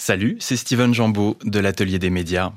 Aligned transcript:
Salut, 0.00 0.38
c'est 0.40 0.56
Steven 0.56 0.94
Jambeau 0.94 1.36
de 1.44 1.60
l'Atelier 1.60 1.98
des 1.98 2.08
médias. 2.08 2.52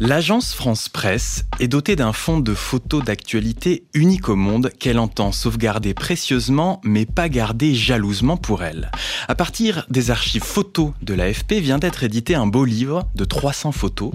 L'agence 0.00 0.54
France 0.54 0.88
Presse 0.88 1.44
est 1.58 1.66
dotée 1.66 1.96
d'un 1.96 2.12
fonds 2.12 2.38
de 2.38 2.54
photos 2.54 3.02
d'actualité 3.02 3.82
unique 3.94 4.28
au 4.28 4.36
monde 4.36 4.70
qu'elle 4.78 5.00
entend 5.00 5.32
sauvegarder 5.32 5.92
précieusement 5.92 6.80
mais 6.84 7.04
pas 7.04 7.28
garder 7.28 7.74
jalousement 7.74 8.36
pour 8.36 8.62
elle. 8.62 8.92
À 9.26 9.34
partir 9.34 9.86
des 9.90 10.12
archives 10.12 10.44
photos 10.44 10.92
de 11.02 11.14
l'AFP 11.14 11.54
vient 11.54 11.78
d'être 11.78 12.04
édité 12.04 12.36
un 12.36 12.46
beau 12.46 12.64
livre 12.64 13.08
de 13.16 13.24
300 13.24 13.72
photos. 13.72 14.12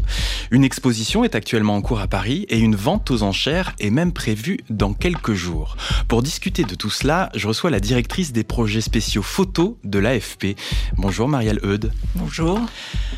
Une 0.51 0.63
exposition 0.63 1.25
est 1.25 1.35
actuellement 1.35 1.75
en 1.75 1.81
cours 1.81 1.99
à 1.99 2.07
Paris 2.07 2.45
et 2.47 2.59
une 2.59 2.77
vente 2.77 3.11
aux 3.11 3.21
enchères 3.21 3.75
est 3.81 3.89
même 3.89 4.13
prévue 4.13 4.59
dans 4.69 4.93
quelques 4.93 5.33
jours. 5.33 5.75
Pour 6.07 6.23
discuter 6.23 6.63
de 6.63 6.75
tout 6.75 6.91
cela, 6.91 7.29
je 7.35 7.45
reçois 7.45 7.71
la 7.71 7.81
directrice 7.81 8.31
des 8.31 8.45
projets 8.45 8.79
spéciaux 8.79 9.21
photos 9.21 9.73
de 9.83 9.99
l'AFP. 9.99 10.55
Bonjour 10.95 11.27
Marielle 11.27 11.59
Eudes. 11.65 11.91
Bonjour. 12.15 12.61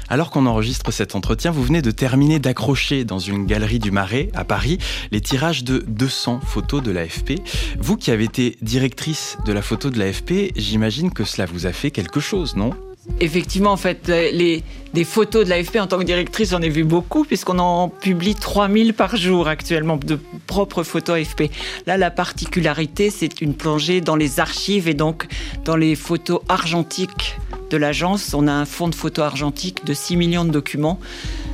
Alors 0.10 0.32
qu'on 0.32 0.48
enregistre 0.48 0.90
cet 0.92 1.16
entretien, 1.16 1.52
vous 1.52 1.64
venez 1.64 1.84
de 1.84 1.92
terminer 1.92 2.40
accroché 2.56 3.04
dans 3.04 3.20
une 3.20 3.46
galerie 3.46 3.80
du 3.80 3.92
Marais 3.92 4.30
à 4.34 4.46
Paris 4.46 4.78
les 5.12 5.20
tirages 5.20 5.66
de 5.66 5.84
200 5.88 6.40
photos 6.40 6.82
de 6.82 6.90
l'AFP. 6.90 7.42
Vous 7.80 7.98
qui 7.98 8.12
avez 8.12 8.24
été 8.24 8.56
directrice 8.62 9.38
de 9.46 9.52
la 9.52 9.62
photo 9.62 9.90
de 9.90 10.00
l'AFP, 10.00 10.54
j'imagine 10.56 11.12
que 11.12 11.26
cela 11.26 11.48
vous 11.48 11.66
a 11.66 11.74
fait 11.74 11.92
quelque 11.92 12.22
chose, 12.22 12.56
non? 12.56 12.70
Effectivement, 13.20 13.74
en 13.74 13.78
fait, 13.78 14.08
les, 14.08 14.64
des 14.94 15.04
photos 15.04 15.44
de 15.44 15.50
l'AFP 15.50 15.76
en 15.76 15.88
tant 15.88 16.00
que 16.00 16.06
directrice, 16.06 16.52
j'en 16.52 16.62
ai 16.62 16.70
vu 16.70 16.86
beaucoup, 16.86 17.26
puisqu'on 17.26 17.60
en 17.60 17.90
publie 17.90 18.36
3000 18.36 18.94
par 18.94 19.18
jour 19.18 19.50
actuellement 19.50 19.98
de 19.98 20.18
propres 20.48 20.84
photos 20.84 21.18
AFP. 21.18 21.52
Là, 21.88 21.98
la 21.98 22.10
particularité, 22.10 23.10
c'est 23.10 23.42
une 23.42 23.54
plongée 23.54 24.00
dans 24.00 24.16
les 24.16 24.40
archives 24.40 24.88
et 24.88 24.94
donc 24.94 25.28
dans 25.66 25.76
les 25.76 25.96
photos 25.96 26.40
argentiques 26.48 27.36
de 27.70 27.78
l'agence. 27.78 28.34
On 28.34 28.48
a 28.48 28.52
un 28.52 28.66
fonds 28.66 28.88
de 28.88 28.96
photos 28.96 29.26
argentiques 29.26 29.86
de 29.86 29.94
6 29.94 30.18
millions 30.18 30.46
de 30.46 30.52
documents. 30.52 31.00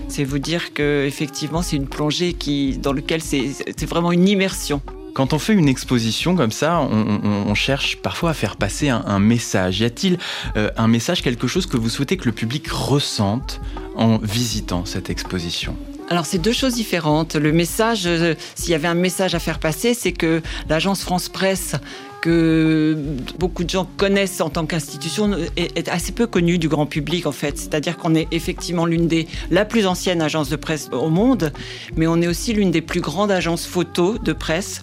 C'est 0.07 0.23
vous 0.23 0.39
dire 0.39 0.73
que 0.73 1.05
effectivement 1.08 1.61
c'est 1.61 1.77
une 1.77 1.88
plongée 1.88 2.33
qui, 2.33 2.77
dans 2.77 2.94
laquelle 2.94 3.22
c'est 3.22 3.86
vraiment 3.86 4.11
une 4.11 4.27
immersion. 4.27 4.81
Quand 5.13 5.33
on 5.33 5.39
fait 5.39 5.53
une 5.53 5.67
exposition 5.67 6.36
comme 6.36 6.52
ça, 6.52 6.80
on, 6.80 7.53
cherche 7.53 7.97
parfois 7.97 8.30
à 8.30 8.33
faire 8.33 8.55
passer 8.55 8.88
un, 8.88 9.19
message. 9.19 9.81
Y 9.81 9.86
a-t-il 9.86 10.17
euh, 10.55 10.69
un 10.77 10.88
message, 10.88 11.21
quelque 11.21 11.47
chose 11.47 11.66
que 11.66 11.75
vous 11.75 11.89
souhaitez 11.89 12.16
que 12.16 12.25
le 12.25 12.31
public 12.31 12.69
ressente 12.69 13.59
en 13.95 14.17
visitant 14.19 14.86
cette 14.86 15.09
exposition? 15.09 15.75
Alors 16.09 16.25
c'est 16.25 16.38
deux 16.38 16.53
choses 16.53 16.75
différentes. 16.75 17.36
Le 17.36 17.52
message, 17.52 18.03
euh, 18.05 18.36
s'il 18.55 18.71
y 18.71 18.73
avait 18.73 18.88
un 18.88 18.93
message 18.93 19.36
à 19.36 19.39
faire 19.39 19.59
passer, 19.59 19.93
c'est 19.93 20.11
que 20.11 20.41
l'agence 20.69 21.03
France 21.03 21.30
Presse 21.30 21.75
que 22.22 22.95
beaucoup 23.39 23.64
de 23.64 23.69
gens 23.69 23.88
connaissent 23.97 24.39
en 24.41 24.50
tant 24.50 24.66
qu'institution 24.66 25.36
est, 25.58 25.89
assez 25.89 26.11
peu 26.11 26.27
connue 26.27 26.58
du 26.59 26.69
grand 26.69 26.86
public 26.86 27.25
en 27.25 27.31
fait. 27.31 27.58
C'est-à-dire 27.58 27.97
qu'on 27.97 28.16
est 28.16 28.27
effectivement 28.31 28.86
l'une 28.86 29.08
des 29.08 29.27
la 29.50 29.66
plus 29.66 29.88
ancienne 29.88 30.22
agence 30.22 30.49
de 30.49 30.55
presse 30.55 30.89
au 30.92 31.09
monde, 31.09 31.52
mais 31.95 32.08
on 32.08 32.22
est 32.22 32.27
aussi 32.27 32.53
l'une 32.53 32.72
des 32.72 32.81
plus 32.81 33.02
grandes 33.02 33.31
agences 33.31 33.66
photo 33.66 34.17
de 34.17 34.33
presse. 34.33 34.81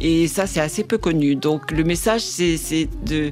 Et 0.00 0.26
ça, 0.26 0.46
c'est 0.46 0.60
assez 0.60 0.82
peu 0.82 0.98
connu. 0.98 1.36
Donc 1.36 1.70
le 1.70 1.84
message, 1.84 2.22
c'est 2.22 2.88
de 3.06 3.30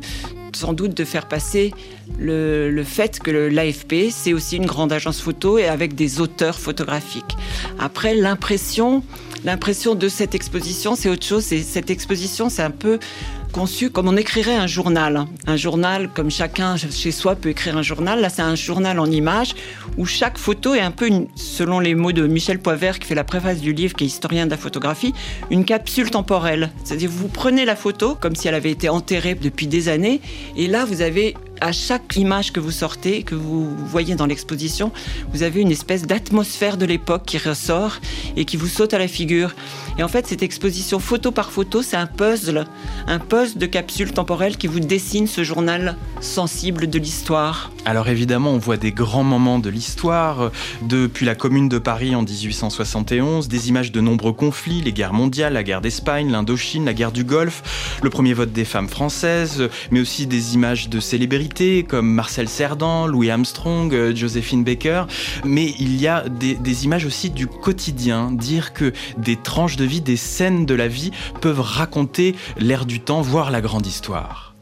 sans 0.52 0.72
doute 0.72 0.96
de 0.96 1.04
faire 1.04 1.26
passer 1.26 1.72
le, 2.18 2.70
le 2.70 2.84
fait 2.84 3.20
que 3.20 3.30
l'AFP, 3.30 4.10
c'est 4.10 4.32
aussi 4.32 4.56
une 4.56 4.66
grande 4.66 4.92
agence 4.92 5.20
photo 5.20 5.58
et 5.58 5.66
avec 5.66 5.94
des 5.94 6.20
auteurs 6.20 6.58
photographiques. 6.58 7.36
Après, 7.78 8.14
l'impression, 8.14 9.02
l'impression 9.44 9.94
de 9.94 10.08
cette 10.08 10.34
exposition, 10.34 10.96
c'est 10.96 11.08
autre 11.08 11.24
chose. 11.24 11.52
Et 11.52 11.62
cette 11.62 11.90
exposition, 11.90 12.48
c'est 12.48 12.62
un 12.62 12.72
peu 12.72 12.98
conçu 13.50 13.90
comme 13.90 14.08
on 14.08 14.16
écrirait 14.16 14.56
un 14.56 14.66
journal. 14.66 15.26
Un 15.46 15.56
journal, 15.56 16.08
comme 16.14 16.30
chacun 16.30 16.76
chez 16.76 17.10
soi 17.10 17.34
peut 17.36 17.50
écrire 17.50 17.76
un 17.76 17.82
journal. 17.82 18.20
Là, 18.20 18.28
c'est 18.28 18.42
un 18.42 18.54
journal 18.54 18.98
en 18.98 19.06
images 19.06 19.54
où 19.98 20.06
chaque 20.06 20.38
photo 20.38 20.74
est 20.74 20.80
un 20.80 20.90
peu, 20.90 21.10
selon 21.34 21.80
les 21.80 21.94
mots 21.94 22.12
de 22.12 22.26
Michel 22.26 22.58
Poivert, 22.58 22.98
qui 22.98 23.06
fait 23.06 23.14
la 23.14 23.24
préface 23.24 23.60
du 23.60 23.72
livre, 23.72 23.94
qui 23.94 24.04
est 24.04 24.06
historien 24.06 24.46
de 24.46 24.50
la 24.50 24.56
photographie, 24.56 25.12
une 25.50 25.64
capsule 25.64 26.10
temporelle. 26.10 26.70
C'est-à-dire, 26.84 27.10
vous 27.10 27.28
prenez 27.28 27.64
la 27.64 27.76
photo 27.76 28.14
comme 28.14 28.36
si 28.36 28.48
elle 28.48 28.54
avait 28.54 28.70
été 28.70 28.88
enterrée 28.88 29.34
depuis 29.34 29.66
des 29.66 29.88
années, 29.88 30.20
et 30.56 30.66
là, 30.66 30.84
vous 30.84 31.02
avez 31.02 31.34
à 31.60 31.72
chaque 31.72 32.16
image 32.16 32.52
que 32.52 32.60
vous 32.60 32.70
sortez, 32.70 33.22
que 33.22 33.34
vous 33.34 33.68
voyez 33.86 34.14
dans 34.14 34.26
l'exposition, 34.26 34.92
vous 35.32 35.42
avez 35.42 35.60
une 35.60 35.70
espèce 35.70 36.06
d'atmosphère 36.06 36.76
de 36.76 36.86
l'époque 36.86 37.24
qui 37.26 37.38
ressort 37.38 37.98
et 38.36 38.44
qui 38.44 38.56
vous 38.56 38.66
saute 38.66 38.94
à 38.94 38.98
la 38.98 39.08
figure. 39.08 39.54
Et 40.00 40.02
en 40.02 40.08
fait, 40.08 40.26
cette 40.26 40.42
exposition 40.42 40.98
photo 40.98 41.30
par 41.30 41.52
photo, 41.52 41.82
c'est 41.82 41.98
un 41.98 42.06
puzzle, 42.06 42.64
un 43.06 43.18
puzzle 43.18 43.58
de 43.58 43.66
capsules 43.66 44.12
temporelles 44.12 44.56
qui 44.56 44.66
vous 44.66 44.80
dessine 44.80 45.26
ce 45.26 45.44
journal 45.44 45.94
sensible 46.22 46.88
de 46.88 46.98
l'histoire. 46.98 47.70
Alors 47.84 48.08
évidemment, 48.08 48.50
on 48.50 48.56
voit 48.56 48.78
des 48.78 48.92
grands 48.92 49.24
moments 49.24 49.58
de 49.58 49.68
l'histoire, 49.68 50.40
euh, 50.40 50.48
depuis 50.80 51.26
la 51.26 51.34
Commune 51.34 51.68
de 51.68 51.78
Paris 51.78 52.14
en 52.14 52.22
1871, 52.22 53.48
des 53.48 53.68
images 53.68 53.92
de 53.92 54.00
nombreux 54.00 54.32
conflits, 54.32 54.80
les 54.80 54.94
guerres 54.94 55.12
mondiales, 55.12 55.52
la 55.52 55.62
guerre 55.62 55.82
d'Espagne, 55.82 56.30
l'Indochine, 56.30 56.86
la 56.86 56.94
guerre 56.94 57.12
du 57.12 57.24
Golfe, 57.24 57.98
le 58.02 58.08
premier 58.08 58.32
vote 58.32 58.52
des 58.52 58.64
femmes 58.64 58.88
françaises, 58.88 59.68
mais 59.90 60.00
aussi 60.00 60.26
des 60.26 60.54
images 60.54 60.88
de 60.88 60.98
célébrités 60.98 61.82
comme 61.82 62.10
Marcel 62.10 62.48
Cerdan, 62.48 63.06
Louis 63.06 63.28
Armstrong, 63.28 63.92
euh, 63.92 64.16
Josephine 64.16 64.64
Baker. 64.64 65.04
Mais 65.44 65.74
il 65.78 66.00
y 66.00 66.06
a 66.06 66.26
des, 66.26 66.54
des 66.54 66.84
images 66.86 67.04
aussi 67.04 67.28
du 67.28 67.46
quotidien, 67.46 68.32
dire 68.32 68.72
que 68.72 68.94
des 69.18 69.36
tranches 69.36 69.76
de 69.76 69.89
des 69.98 70.16
scènes 70.16 70.66
de 70.66 70.74
la 70.74 70.86
vie 70.86 71.10
peuvent 71.40 71.60
raconter 71.60 72.36
l'ère 72.56 72.86
du 72.86 73.00
temps, 73.00 73.22
voire 73.22 73.50
la 73.50 73.60
grande 73.60 73.86
histoire. 73.86 74.54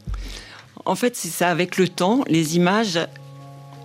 En 0.85 0.95
fait, 0.95 1.15
c'est 1.15 1.27
ça, 1.27 1.49
avec 1.49 1.77
le 1.77 1.87
temps, 1.87 2.23
les 2.27 2.55
images, 2.55 2.99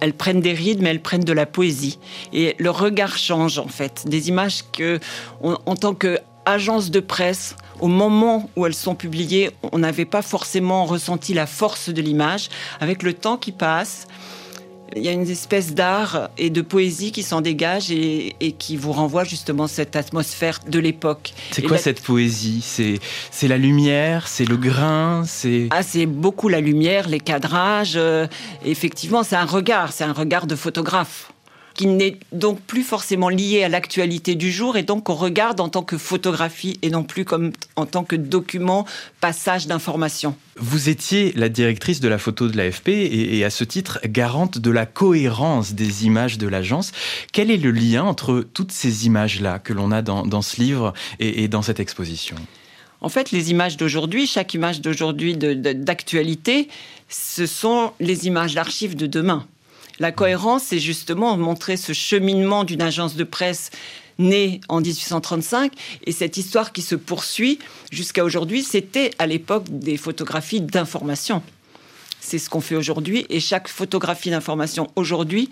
elles 0.01 0.15
prennent 0.15 0.41
des 0.41 0.55
rides, 0.55 0.81
mais 0.81 0.89
elles 0.89 1.03
prennent 1.03 1.25
de 1.25 1.33
la 1.35 1.45
poésie. 1.45 1.99
Et 2.33 2.57
le 2.59 2.71
regard 2.71 3.19
change, 3.19 3.59
en 3.59 3.69
fait. 3.69 4.05
Des 4.07 4.29
images 4.29 4.65
que, 4.73 5.01
en 5.43 5.77
tant 5.77 5.93
qu'agence 5.93 6.91
de 6.91 7.01
presse, 7.01 7.57
au 7.81 7.89
moment 7.89 8.49
où 8.57 8.65
elles 8.65 8.75
sont 8.75 8.95
publiées, 8.95 9.51
on 9.73 9.79
n'avait 9.79 10.05
pas 10.07 10.23
forcément 10.23 10.87
ressenti 10.87 11.35
la 11.35 11.47
force 11.47 11.91
de 11.91 12.01
l'image. 12.01 12.49
Avec 12.81 13.03
le 13.03 13.13
temps 13.13 13.37
qui 13.37 13.53
passe, 13.53 14.07
il 14.97 15.03
y 15.03 15.09
a 15.09 15.13
une 15.13 15.29
espèce 15.29 15.75
d'art 15.75 16.31
et 16.39 16.51
de 16.51 16.63
poésie 16.63 17.13
qui 17.13 17.23
s'en 17.23 17.41
dégage 17.41 17.91
et, 17.91 18.35
qui 18.59 18.77
vous 18.77 18.93
renvoie 18.93 19.25
justement 19.25 19.67
cette 19.67 19.97
atmosphère 19.97 20.61
de 20.69 20.79
l'époque. 20.79 21.35
C'est 21.51 21.63
quoi 21.63 21.79
cette 21.79 22.01
poésie? 22.01 22.63
C'est 23.31 23.49
la 23.49 23.59
lumière, 23.59 24.29
c'est 24.29 24.45
le 24.45 24.57
grain, 24.57 25.25
c'est 25.27 25.69
ah 25.71 25.83
c'est 25.83 26.07
beaucoup 26.07 26.49
la 26.49 26.61
lumière, 26.61 27.09
les 27.09 27.21
cadrages. 27.21 27.95
Euh, 27.97 28.27
effectivement, 28.65 29.23
c'est 29.23 29.37
un 29.37 29.45
regard, 29.45 29.93
c'est 29.93 30.05
un 30.05 30.13
regard 30.13 30.47
de 30.47 30.57
photographe 30.57 31.34
qui 31.75 31.87
n'est 31.87 32.19
donc 32.33 32.61
plus 32.61 32.83
forcément 32.83 33.29
lié 33.29 33.65
à 33.65 33.69
l'actualité 33.69 34.35
du 34.35 34.51
jour 34.51 34.77
et 34.77 34.83
donc 34.83 35.11
on 35.11 35.15
regarde 35.15 35.61
en 35.61 35.69
tant 35.69 35.83
que 35.83 35.99
photographie 35.99 36.79
et 36.83 36.91
non 36.91 37.03
plus 37.03 37.25
comme 37.25 37.53
en 37.77 37.87
tant 37.87 38.05
que 38.05 38.17
document, 38.17 38.87
passage 39.21 39.67
d'information. 39.67 40.37
Vous 40.57 40.89
étiez 40.89 41.33
la 41.35 41.49
directrice 41.49 42.01
de 42.01 42.09
la 42.09 42.19
photo 42.19 42.49
de 42.49 42.57
l'AFP 42.57 42.89
et, 42.89 43.39
et 43.39 43.45
à 43.45 43.51
ce 43.51 43.65
titre 43.65 43.99
garante 44.07 44.59
de 44.59 44.71
la 44.71 44.87
cohérence 44.87 45.75
des 45.75 46.07
images 46.07 46.39
de 46.39 46.47
l'agence. 46.47 46.93
Quel 47.33 47.51
est 47.51 47.57
le 47.57 47.73
lien 47.73 48.05
entre 48.05 48.47
toutes 48.55 48.73
ces 48.73 49.07
images-là 49.07 49.59
que 49.59 49.73
l'on 49.73 49.91
a 49.91 50.03
dans, 50.03 50.43
ce 50.43 50.61
livre 50.61 50.95
et, 51.19 51.43
et 51.43 51.49
dans 51.49 51.63
cette 51.63 51.81
exposition? 51.81 52.37
En 53.01 53.09
fait, 53.09 53.33
les 53.33 53.51
images 53.51 53.77
d'aujourd'hui, 53.77 54.27
chaque 54.27 54.55
image 54.55 54.81
d'aujourd'hui 54.81 55.37
d'actualité, 55.37 56.69
ce 57.09 57.45
sont 57.47 57.93
les 58.01 58.27
images 58.27 58.55
d'archives 58.55 58.97
de 58.97 59.07
demain. 59.07 59.47
La 60.01 60.13
cohérence, 60.13 60.65
c'est 60.65 60.79
justement 60.79 61.37
montrer 61.37 61.77
ce 61.77 61.93
cheminement 61.93 62.65
d'une 62.65 62.83
agence 62.83 63.15
de 63.15 63.25
presse 63.25 63.71
née 64.19 64.61
en 64.69 64.81
1835 64.81 65.73
et 66.05 66.13
cette 66.13 66.37
histoire 66.37 66.73
qui 66.73 66.83
se 66.83 66.95
poursuit 66.95 67.59
jusqu'à 67.91 68.25
aujourd'hui, 68.25 68.63
c'était 68.63 69.11
à 69.19 69.27
l'époque 69.27 69.65
des 69.69 69.97
photographies 69.97 70.61
d'information. 70.61 71.43
C'est 72.21 72.39
ce 72.39 72.49
qu'on 72.49 72.61
fait 72.61 72.77
aujourd'hui 72.77 73.27
et 73.29 73.41
chaque 73.41 73.69
photographie 73.69 74.31
d'information 74.31 74.91
aujourd'hui 74.97 75.51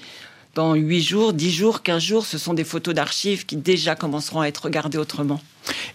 dans 0.55 0.75
8 0.75 1.01
jours, 1.03 1.33
10 1.33 1.51
jours, 1.51 1.83
15 1.83 2.03
jours, 2.03 2.27
ce 2.27 2.37
sont 2.37 2.53
des 2.53 2.65
photos 2.65 2.95
d'archives 2.95 3.47
qui 3.47 3.57
déjà 3.57 3.95
commenceront 3.95 4.41
à 4.41 4.49
être 4.49 4.65
regardées 4.65 4.99
autrement. 4.99 5.41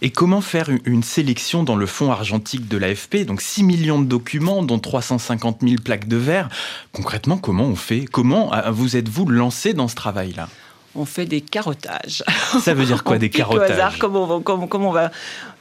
Et 0.02 0.10
comment 0.10 0.40
faire 0.40 0.70
une 0.84 1.02
sélection 1.02 1.62
dans 1.62 1.76
le 1.76 1.86
fonds 1.86 2.10
argentique 2.10 2.68
de 2.68 2.76
l'AFP 2.76 3.24
Donc 3.26 3.40
6 3.40 3.62
millions 3.62 4.00
de 4.00 4.06
documents, 4.06 4.62
dont 4.62 4.78
350 4.78 5.58
000 5.62 5.74
plaques 5.84 6.08
de 6.08 6.16
verre. 6.16 6.48
Concrètement, 6.92 7.36
comment 7.36 7.64
on 7.64 7.76
fait? 7.76 8.04
Comment 8.04 8.52
euh, 8.54 8.70
vous 8.70 8.96
êtes-vous 8.96 9.26
lancé 9.26 9.74
dans 9.74 9.88
ce 9.88 9.94
travail-là? 9.94 10.48
On 10.98 11.04
fait 11.04 11.26
des 11.26 11.40
carottages. 11.40 12.24
Ça 12.60 12.74
veut 12.74 12.84
dire 12.84 13.04
quoi 13.04 13.18
des 13.18 13.30
carottages 13.30 13.70
au 13.70 13.72
hasard, 13.72 13.98
comme 13.98 14.16
on 14.16 14.26
va, 14.26 14.40
comme, 14.42 14.84
on 14.84 14.92
va 14.92 15.10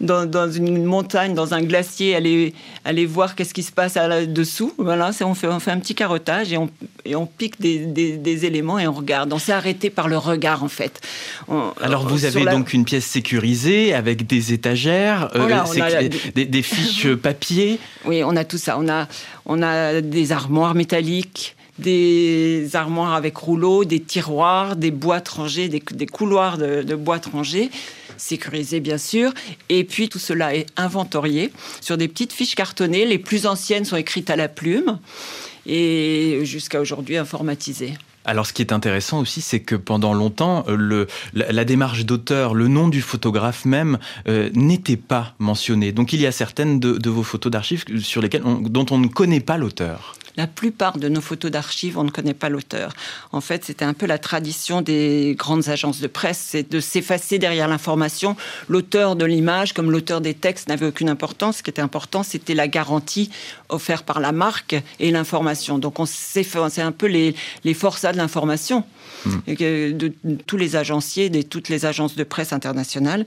dans, 0.01 0.51
une 0.51 0.83
montagne, 0.83 1.33
dans 1.33 1.53
un 1.53 1.61
glacier, 1.61 2.15
aller, 2.15 2.53
aller 2.85 3.05
voir 3.05 3.35
qu'est-ce 3.35 3.53
qui 3.53 3.63
se 3.63 3.71
passe 3.71 3.95
là-dessous. 3.95 4.73
Voilà, 4.77 5.11
on 5.21 5.33
fait, 5.33 5.47
on 5.47 5.59
fait 5.59 5.71
un 5.71 5.79
petit 5.79 5.95
carottage 5.95 6.51
et 6.51 6.57
on, 6.57 6.69
et 7.05 7.15
on 7.15 7.25
pique 7.25 7.59
des, 7.59 7.85
des, 7.85 8.45
éléments 8.45 8.79
et 8.79 8.87
on 8.87 8.93
regarde. 8.93 9.31
On 9.33 9.39
s'est 9.39 9.53
arrêté 9.53 9.89
par 9.89 10.07
le 10.07 10.17
regard 10.17 10.63
en 10.63 10.67
fait. 10.67 11.01
Alors 11.81 12.07
vous 12.07 12.25
avez 12.25 12.45
donc 12.45 12.73
une 12.73 12.85
pièce 12.85 13.05
sécurisée 13.05 13.93
avec 13.93 14.27
des 14.27 14.53
étagères, 14.53 15.29
euh, 15.35 16.09
des, 16.35 16.45
des, 16.45 16.61
fiches 16.61 17.13
papier. 17.15 17.79
Oui, 18.05 18.23
on 18.23 18.35
a 18.35 18.43
tout 18.43 18.57
ça. 18.57 18.77
On 18.79 18.87
a, 18.87 19.07
on 19.45 19.61
a 19.61 20.01
des 20.01 20.31
armoires 20.31 20.75
métalliques 20.75 21.56
des 21.79 22.69
armoires 22.75 23.13
avec 23.13 23.38
rouleaux, 23.38 23.85
des 23.85 24.00
tiroirs, 24.00 24.75
des 24.75 24.91
boîtes 24.91 25.29
rangées, 25.29 25.69
des, 25.69 26.06
couloirs 26.07 26.57
de, 26.57 26.81
de 26.83 26.95
boîtes 26.95 27.27
rangées 27.27 27.69
sécurisés 28.18 28.79
bien 28.79 28.97
sûr. 28.97 29.31
Et 29.69 29.83
puis 29.83 30.09
tout 30.09 30.19
cela 30.19 30.56
est 30.56 30.68
inventorié 30.75 31.51
sur 31.81 31.97
des 31.97 32.07
petites 32.07 32.33
fiches 32.33 32.56
cartonnées. 32.56 33.06
Les 33.06 33.19
plus 33.19 33.45
anciennes 33.45 33.85
sont 33.85 33.95
écrites 33.95 34.29
à 34.29 34.35
la 34.35 34.47
plume 34.47 35.00
et 35.65 36.41
jusqu'à 36.44 36.79
aujourd'hui 36.81 37.18
informatisées. 37.18 37.94
Alors, 38.25 38.45
ce 38.45 38.51
qui 38.51 38.62
est 38.62 38.73
intéressant 38.73 39.21
aussi, 39.21 39.39
c'est 39.39 39.62
que 39.62 39.75
pendant 39.75 40.13
longtemps, 40.13 40.65
euh, 40.68 41.06
la, 41.33 41.63
démarche 41.63 42.06
d'auteur, 42.06 42.56
le 42.56 42.68
nom 42.68 42.89
du 42.89 43.01
photographe 43.01 43.63
même, 43.63 44.00
euh, 44.27 44.50
n'était 44.53 44.97
pas 44.97 45.33
mentionné. 45.39 45.94
Donc, 45.94 46.12
il 46.12 46.19
y 46.19 46.25
a 46.25 46.33
certaines 46.33 46.81
de, 46.81 47.09
vos 47.09 47.23
photos 47.23 47.50
d'archives 47.53 47.85
sur 48.01 48.21
lesquelles 48.21 48.44
dont 48.44 48.85
on 48.91 48.97
ne 48.97 49.07
connaît 49.07 49.39
pas 49.39 49.57
l'auteur 49.57 50.18
la 50.37 50.47
plupart 50.47 50.97
de 50.97 51.09
nos 51.09 51.21
photos 51.21 51.51
d'archives, 51.51 51.97
on 51.97 52.03
ne 52.03 52.11
connaît 52.11 52.35
pas 52.35 52.49
l'auteur. 52.49 52.93
En 53.31 53.41
fait, 53.41 53.65
c'était 53.65 53.85
un 53.85 53.93
peu 53.93 54.05
la 54.05 54.19
tradition 54.19 54.81
des 54.81 55.35
grandes 55.37 55.67
agences 55.67 55.99
de 55.99 56.07
presse, 56.07 56.43
c'est 56.49 56.71
de 56.71 56.79
s'effacer 56.79 57.39
derrière 57.39 57.67
l'information. 57.67 58.37
L'auteur 58.69 59.15
de 59.15 59.25
l'image, 59.25 59.73
comme 59.73 59.91
l'auteur 59.91 60.21
des 60.21 60.35
textes, 60.35 60.69
n'avait 60.69 60.85
aucune 60.85 61.09
importance. 61.09 61.57
Ce 61.57 61.63
qui 61.63 61.71
était 61.71 61.81
important, 61.81 62.21
c'était 62.21 62.53
la 62.53 62.67
garantie 62.67 63.31
offerte 63.69 64.05
par 64.05 64.19
la 64.19 64.31
marque 64.31 64.75
et 64.99 65.11
l'information. 65.11 65.79
Donc, 65.79 65.99
on 65.99 66.05
c'est 66.05 66.81
un 66.81 66.91
peu 66.91 67.07
les, 67.07 67.35
les 67.63 67.73
forçats 67.73 68.11
de 68.11 68.17
l'information 68.17 68.83
hmm. 69.25 69.39
de 69.47 70.13
tous 70.45 70.57
les 70.57 70.75
agenciers, 70.75 71.29
de 71.29 71.41
toutes 71.41 71.69
les 71.69 71.85
agences 71.85 72.15
de 72.15 72.23
presse 72.23 72.53
internationales. 72.53 73.25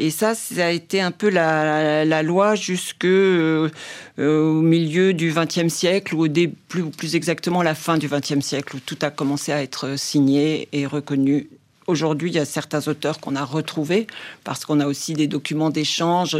Et 0.00 0.10
ça, 0.10 0.36
ça 0.36 0.66
a 0.66 0.70
été 0.70 1.00
un 1.00 1.10
peu 1.10 1.28
la, 1.28 2.22
loi 2.22 2.54
jusque 2.54 3.04
euh, 3.04 3.68
au 4.16 4.62
milieu 4.62 5.12
du 5.12 5.32
XXe 5.34 5.74
siècle, 5.74 6.14
ou 6.14 6.28
plus, 6.68 6.84
plus 6.84 7.16
exactement 7.16 7.62
la 7.62 7.74
fin 7.74 7.98
du 7.98 8.08
XXe 8.08 8.40
siècle, 8.40 8.76
où 8.76 8.78
tout 8.78 8.98
a 9.02 9.10
commencé 9.10 9.50
à 9.50 9.60
être 9.60 9.98
signé 9.98 10.68
et 10.72 10.86
reconnu 10.86 11.48
Aujourd'hui, 11.88 12.28
il 12.28 12.34
y 12.34 12.38
a 12.38 12.44
certains 12.44 12.86
auteurs 12.86 13.18
qu'on 13.18 13.34
a 13.34 13.46
retrouvés 13.46 14.06
parce 14.44 14.66
qu'on 14.66 14.78
a 14.78 14.86
aussi 14.86 15.14
des 15.14 15.26
documents 15.26 15.70
d'échange 15.70 16.36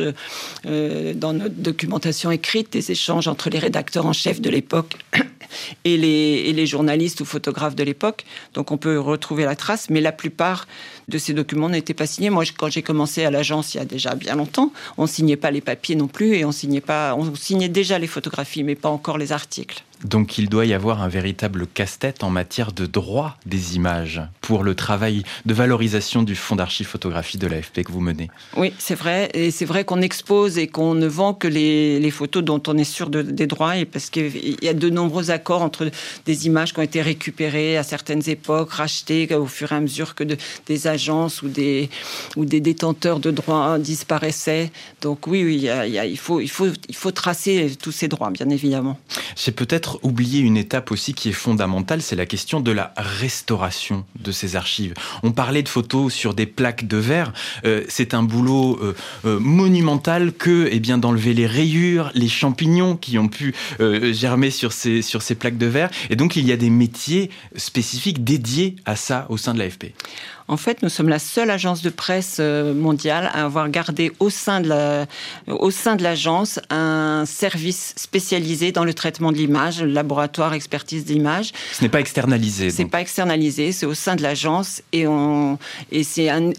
euh, 0.67 1.15
dans 1.15 1.33
notre 1.33 1.55
documentation 1.55 2.31
écrite, 2.31 2.75
des 2.75 2.91
échanges 2.91 3.29
entre 3.29 3.49
les 3.49 3.59
rédacteurs 3.59 4.05
en 4.05 4.13
chef 4.13 4.43
de 4.43 4.51
l'époque 4.51 4.97
et 5.87 5.97
les, 5.97 6.67
journalistes 6.67 7.23
ou 7.23 7.25
photographes 7.25 7.75
de 7.75 7.83
l'époque. 7.83 8.27
Donc 8.53 8.73
on 8.73 8.77
peut 8.77 9.01
retrouver 9.01 9.47
la 9.47 9.57
trace, 9.57 9.89
mais 9.89 10.03
la 10.03 10.13
plupart 10.13 10.69
de 11.09 11.19
ces 11.19 11.33
documents 11.33 11.69
n'étaient 11.69 11.95
pas 11.95 12.07
signés. 12.07 12.31
Moi, 12.31 12.45
quand 12.57 12.71
j'ai 12.71 12.83
commencé 12.83 13.25
à 13.25 13.31
l'agence 13.31 13.75
il 13.75 13.79
y 13.79 13.81
a 13.81 13.85
déjà 13.85 14.15
bien 14.15 14.37
longtemps, 14.37 14.73
on 14.97 15.07
signait 15.07 15.37
pas 15.37 15.51
les 15.51 15.61
papiers 15.61 15.97
non 15.97 16.09
plus 16.09 16.35
et 16.35 16.45
on 16.45 16.53
signait 16.53 16.81
pas, 16.81 17.15
on 17.17 17.35
signait 17.35 17.69
déjà 17.69 17.99
les 17.99 18.07
photographies, 18.07 18.63
mais 18.63 18.75
pas 18.75 18.89
encore 18.89 19.19
les 19.19 19.33
articles. 19.33 19.83
Donc 20.05 20.39
il 20.39 20.49
doit 20.49 20.65
y 20.65 20.75
avoir 20.75 21.03
un 21.03 21.09
véritable 21.09 21.67
casse-tête 21.67 22.23
en 22.23 22.31
matière 22.31 22.73
de 22.73 22.87
droit 22.87 23.37
des 23.47 23.77
images 23.77 24.23
pour 24.41 24.63
le 24.63 24.75
travail 24.75 25.25
de 25.45 25.55
valorisation 25.55 26.23
du 26.23 26.37
fonds 26.37 26.57
d'archives 26.57 26.87
photographie 26.87 27.39
de 27.39 27.47
l'AFP 27.47 27.83
que 27.83 27.93
vous 27.93 28.01
menez. 28.01 28.31
Oui, 28.57 28.73
c'est 28.79 28.95
vrai. 28.95 29.29
Et 29.35 29.51
c'est 29.51 29.65
vrai 29.65 29.85
qu'on 29.85 30.01
expose 30.01 30.59
et 30.59 30.69
qu'on 30.69 30.95
ne 30.95 31.07
vend 31.07 31.35
que 31.35 31.49
les, 31.49 32.11
photos 32.11 32.43
dont 32.43 32.63
on 32.67 32.79
est 32.79 32.85
sûr 32.85 33.11
des 33.11 33.47
droits. 33.47 33.77
Et 33.77 33.85
parce 33.85 34.09
qu'il 34.09 34.57
y 34.63 34.69
a 34.69 34.75
de 34.75 34.89
nombreux 34.89 35.31
accords 35.31 35.63
entre 35.63 35.91
des 36.25 36.47
images 36.47 36.73
qui 36.73 36.79
ont 36.79 36.83
été 36.83 37.03
récupérées 37.03 37.77
à 37.77 37.83
certaines 37.83 38.29
époques, 38.29 38.73
rachetées 38.73 39.35
au 39.35 39.47
fur 39.47 39.73
et 39.73 39.75
à 39.75 39.81
mesure 39.81 40.15
que 40.15 40.25
des 40.67 40.87
agences 40.99 41.43
ou 41.43 41.49
des, 41.49 41.89
ou 42.37 42.45
des 42.45 42.61
détenteurs 42.61 43.21
de 43.21 43.31
droits 43.31 43.79
disparaissaient. 43.79 44.71
Donc 45.01 45.27
oui, 45.27 45.41
il, 45.65 46.19
faut, 46.19 46.41
il, 46.41 46.51
faut, 46.51 46.69
il 46.89 46.95
faut 46.95 47.13
tracer 47.13 47.77
tous 47.81 47.93
ces 47.93 48.09
droits, 48.09 48.31
bien 48.31 48.51
évidemment. 48.51 48.99
C'est 49.37 49.57
peut-être 49.63 50.01
oublier 50.03 50.41
une 50.41 50.57
étape 50.57 50.91
aussi 50.91 51.15
qui 51.15 51.29
est 51.29 51.41
fondamentale, 51.47 52.03
c'est 52.03 52.17
la 52.17 52.27
question 52.27 52.61
de 52.61 52.73
la 52.73 52.93
restauration 52.97 54.05
de 54.21 54.33
ces 54.33 54.57
archives. 54.57 54.95
On 55.23 55.33
parlait 55.33 55.63
de 55.63 55.69
photos 55.69 56.13
sur 56.13 56.35
des 56.35 56.47
plaques 56.47 56.87
de 56.87 56.97
verre. 56.97 57.33
Euh, 57.65 57.85
c'est 57.89 58.15
un 58.15 58.23
boulot 58.23 58.79
euh, 58.83 58.95
euh, 59.25 59.39
monumental 59.39 60.33
que 60.33 60.69
eh 60.71 60.81
bien 60.81 60.99
d'enlever 60.99 61.35
les 61.35 61.47
rayures, 61.47 62.11
les 62.15 62.29
champignons 62.29 62.97
qui 62.97 63.19
ont 63.19 63.29
pu 63.29 63.55
germer 63.79 64.51
sur 64.51 64.73
ces, 64.73 65.03
sur 65.03 65.23
ces 65.23 65.35
plaques 65.35 65.59
de 65.59 65.67
verre. 65.67 65.91
Et 66.11 66.17
donc 66.17 66.37
il 66.37 66.47
y 66.47 66.53
a 66.53 66.57
des 66.57 66.71
métiers 66.71 67.31
spécifiques 67.57 68.25
dédiés 68.25 68.77
à 68.85 68.97
ça 68.97 69.27
au 69.29 69.37
sein 69.37 69.55
de 69.55 69.59
l'AFP. 69.59 69.93
En 70.49 70.57
fait, 70.57 70.83
nous 70.89 70.95
sommes 70.95 71.11
la 71.11 71.19
seule 71.19 71.51
agence 71.51 71.83
de 71.83 71.91
presse 71.91 72.39
euh, 72.41 72.73
mondiale 72.73 73.31
à 73.35 73.45
avoir 73.45 73.69
gardé 73.69 74.11
au 74.21 74.31
sein 74.31 74.63
de 74.63 74.69
la, 74.69 75.05
au 75.47 75.71
sein 75.71 75.97
de 75.97 76.03
l'agence 76.03 76.61
un 76.71 77.25
service 77.27 77.93
spécialisé 77.99 78.73
dans 78.73 78.85
le 78.85 78.95
traitement 78.95 79.31
de 79.31 79.37
l'image, 79.37 79.83
le 79.83 79.93
laboratoire 79.93 80.55
expertise 80.55 81.05
d'image. 81.05 81.53
Ce 81.73 81.83
n'est 81.83 81.91
pas 81.91 82.01
externalisé. 82.01 82.71
C'est 82.71 82.87
pas 82.87 83.03
externalisé, 83.03 83.73
c'est 83.73 83.85
au 83.85 83.93
sein 83.93 84.17
de 84.17 84.23
l'agence 84.23 84.81
et 84.95 85.07
on 85.07 85.59
et 85.93 86.05
c'est 86.05 86.31
un, 86.31 86.53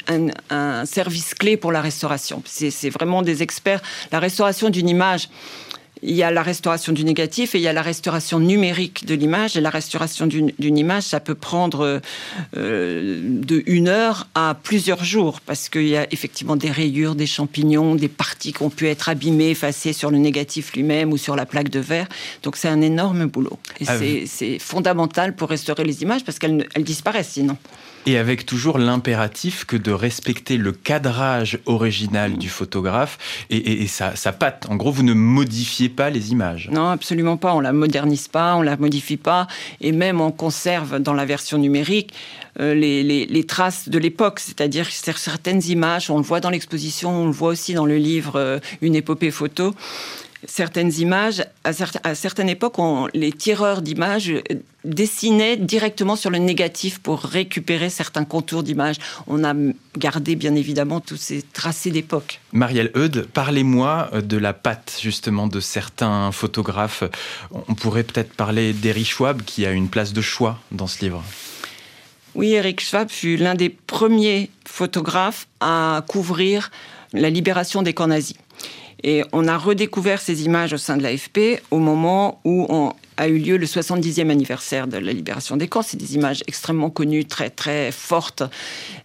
un 0.51 0.85
service 0.85 1.33
clé 1.33 1.57
pour 1.57 1.71
la 1.71 1.81
restauration. 1.81 2.43
C'est 2.45 2.91
vraiment 2.91 3.23
des 3.23 3.41
experts. 3.41 3.81
La 4.11 4.19
restauration 4.19 4.69
d'une 4.69 4.89
image 4.89 5.27
il 6.01 6.15
y 6.15 6.23
a 6.23 6.31
la 6.31 6.43
restauration 6.43 6.93
du 6.93 7.03
négatif 7.03 7.55
et 7.55 7.57
il 7.57 7.61
y 7.61 7.67
a 7.67 7.73
la 7.73 7.81
restauration 7.81 8.39
numérique 8.39 9.05
de 9.05 9.15
l'image. 9.15 9.57
Et 9.57 9.61
la 9.61 9.69
restauration 9.69 10.27
d'une 10.27 10.77
image, 10.77 11.03
ça 11.03 11.19
peut 11.19 11.35
prendre 11.35 12.01
euh, 12.57 13.19
de 13.23 13.63
une 13.65 13.87
heure 13.87 14.27
à 14.35 14.55
plusieurs 14.61 15.03
jours 15.03 15.41
parce 15.41 15.69
qu'il 15.69 15.87
y 15.87 15.97
a 15.97 16.07
effectivement 16.11 16.55
des 16.55 16.71
rayures, 16.71 17.15
des 17.15 17.27
champignons, 17.27 17.95
des 17.95 18.07
parties 18.07 18.53
qui 18.53 18.63
ont 18.63 18.69
pu 18.69 18.87
être 18.87 19.09
abîmées, 19.09 19.51
effacées 19.51 19.93
sur 19.93 20.11
le 20.11 20.17
négatif 20.17 20.73
lui-même 20.73 21.11
ou 21.11 21.17
sur 21.17 21.35
la 21.35 21.45
plaque 21.45 21.69
de 21.69 21.79
verre. 21.79 22.07
Donc 22.43 22.55
c'est 22.55 22.69
un 22.69 22.81
énorme 22.81 23.25
boulot. 23.25 23.59
Et 23.79 23.85
ah 23.87 23.97
c'est 24.25 24.59
fondamental 24.59 25.35
pour 25.35 25.49
restaurer 25.49 25.83
les 25.83 26.01
images 26.01 26.23
parce 26.23 26.39
qu'elles 26.39 26.67
disparaissent 26.77 27.29
sinon. 27.29 27.57
Et 28.05 28.17
avec 28.17 28.45
toujours 28.45 28.77
l'impératif 28.77 29.65
que 29.65 29.75
de 29.75 29.91
respecter 29.91 30.57
le 30.57 30.71
cadrage 30.71 31.59
original 31.65 32.37
du 32.37 32.49
photographe 32.49 33.17
et, 33.49 33.87
sa, 33.87 34.13
patte. 34.31 34.67
En 34.69 34.75
gros, 34.75 34.91
vous 34.91 35.03
ne 35.03 35.13
modifiez 35.13 35.89
pas 35.89 36.09
les 36.09 36.31
images. 36.31 36.69
Non, 36.71 36.89
absolument 36.89 37.37
pas. 37.37 37.53
On 37.53 37.59
la 37.59 37.73
modernise 37.73 38.27
pas, 38.27 38.55
on 38.55 38.61
la 38.61 38.77
modifie 38.77 39.17
pas, 39.17 39.47
et 39.81 39.91
même 39.91 40.21
on 40.21 40.31
conserve 40.31 40.99
dans 40.99 41.13
la 41.13 41.25
version 41.25 41.57
numérique 41.57 42.13
euh, 42.59 42.73
les, 42.73 43.43
traces 43.45 43.89
de 43.89 43.97
l'époque, 43.97 44.39
c'est-à-dire 44.39 44.87
certaines 44.89 45.63
images, 45.67 46.09
on 46.09 46.17
le 46.17 46.23
voit 46.23 46.39
dans 46.39 46.49
l'exposition, 46.49 47.23
on 47.23 47.25
le 47.25 47.31
voit 47.31 47.49
aussi 47.49 47.73
dans 47.73 47.85
le 47.85 47.97
livre 47.97 48.33
euh, 48.35 48.59
Une 48.81 48.95
épopée 48.95 49.31
photo 49.31 49.75
certaines 50.45 50.93
images, 50.99 51.43
à, 51.63 52.15
certaines 52.15 52.49
époques, 52.49 52.77
les 53.13 53.31
tireurs 53.31 53.81
d'images 53.81 54.33
dessinaient 54.83 55.57
directement 55.57 56.15
sur 56.15 56.29
le 56.29 56.37
négatif 56.37 56.99
pour 56.99 57.21
récupérer 57.21 57.89
certains 57.89 58.25
contours 58.25 58.63
d'images. 58.63 58.97
On 59.27 59.43
a 59.43 59.53
gardé 59.97 60.35
bien 60.35 60.55
évidemment 60.55 60.99
tous 60.99 61.17
ces 61.17 61.41
tracés 61.41 61.91
d'époque. 61.91 62.39
Marielle 62.53 62.91
Eudes, 62.95 63.27
parlez-moi 63.33 64.09
de 64.23 64.37
la 64.37 64.53
patte 64.53 64.99
justement 65.01 65.47
de 65.47 65.59
certains 65.59 66.31
photographes. 66.31 67.03
On 67.51 67.75
pourrait 67.75 68.03
peut-être 68.03 68.33
parler 68.33 68.73
d'Eric 68.73 69.07
Schwab 69.07 69.41
qui 69.43 69.65
a 69.65 69.71
une 69.71 69.89
place 69.89 70.13
de 70.13 70.21
choix 70.21 70.59
dans 70.71 70.87
ce 70.87 71.03
livre. 71.03 71.23
Oui, 72.35 72.51
Eric 72.51 72.79
Schwab 72.79 73.09
fut 73.09 73.37
l'un 73.37 73.55
des 73.55 73.69
premiers 73.69 74.49
photographes 74.65 75.47
à 75.59 76.03
couvrir 76.07 76.71
la 77.13 77.29
libération 77.29 77.81
des 77.81 77.93
camps 77.93 78.07
nazis. 78.07 78.37
Et 79.03 79.23
on 79.31 79.47
a 79.47 79.57
redécouvert 79.57 80.21
ces 80.21 80.43
images 80.43 80.73
au 80.73 80.77
sein 80.77 80.97
de 80.97 81.03
l'AFP 81.03 81.61
au 81.71 81.77
moment 81.77 82.41
où 82.43 82.67
a 83.19 83.27
eu 83.27 83.37
lieu 83.37 83.57
le 83.57 83.65
70e 83.65 84.29
anniversaire 84.29 84.87
de 84.87 84.97
la 84.97 85.11
libération 85.11 85.57
des 85.57 85.67
camps. 85.67 85.81
C'est 85.81 85.97
des 85.97 86.15
images 86.15 86.41
extrêmement 86.47 86.89
connues, 86.89 87.25
très 87.25 87.49
très 87.49 87.91
fortes. 87.91 88.43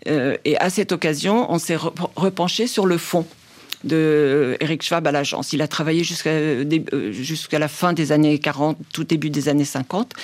Euh, 0.08 0.36
et 0.44 0.56
à 0.58 0.70
cette 0.70 0.92
occasion, 0.92 1.50
on 1.52 1.58
s'est 1.58 1.76
repenché 1.76 2.66
sur 2.66 2.86
le 2.86 2.96
fond 2.96 3.26
de 3.82 4.56
Eric 4.60 4.82
Schwab 4.82 5.06
à 5.06 5.12
l'agence. 5.12 5.52
Il 5.52 5.62
a 5.62 5.68
travaillé 5.68 6.04
jusqu'à 6.04 6.30
euh, 6.30 7.12
jusqu'à 7.12 7.58
la 7.58 7.68
fin 7.68 7.92
des 7.92 8.12
années 8.12 8.38
40, 8.38 8.78
tout 8.92 9.04
début 9.04 9.30
des 9.30 9.48
années 9.48 9.64
50. 9.64 10.14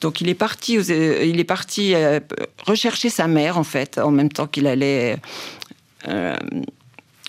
Donc 0.00 0.22
il 0.22 0.28
est 0.30 0.34
parti, 0.34 0.74
il 0.74 1.38
est 1.38 1.44
parti 1.44 1.94
euh, 1.94 2.20
rechercher 2.66 3.10
sa 3.10 3.26
mère 3.28 3.58
en 3.58 3.64
fait, 3.64 3.98
en 3.98 4.10
même 4.10 4.32
temps 4.32 4.46
qu'il 4.46 4.66
allait 4.66 5.18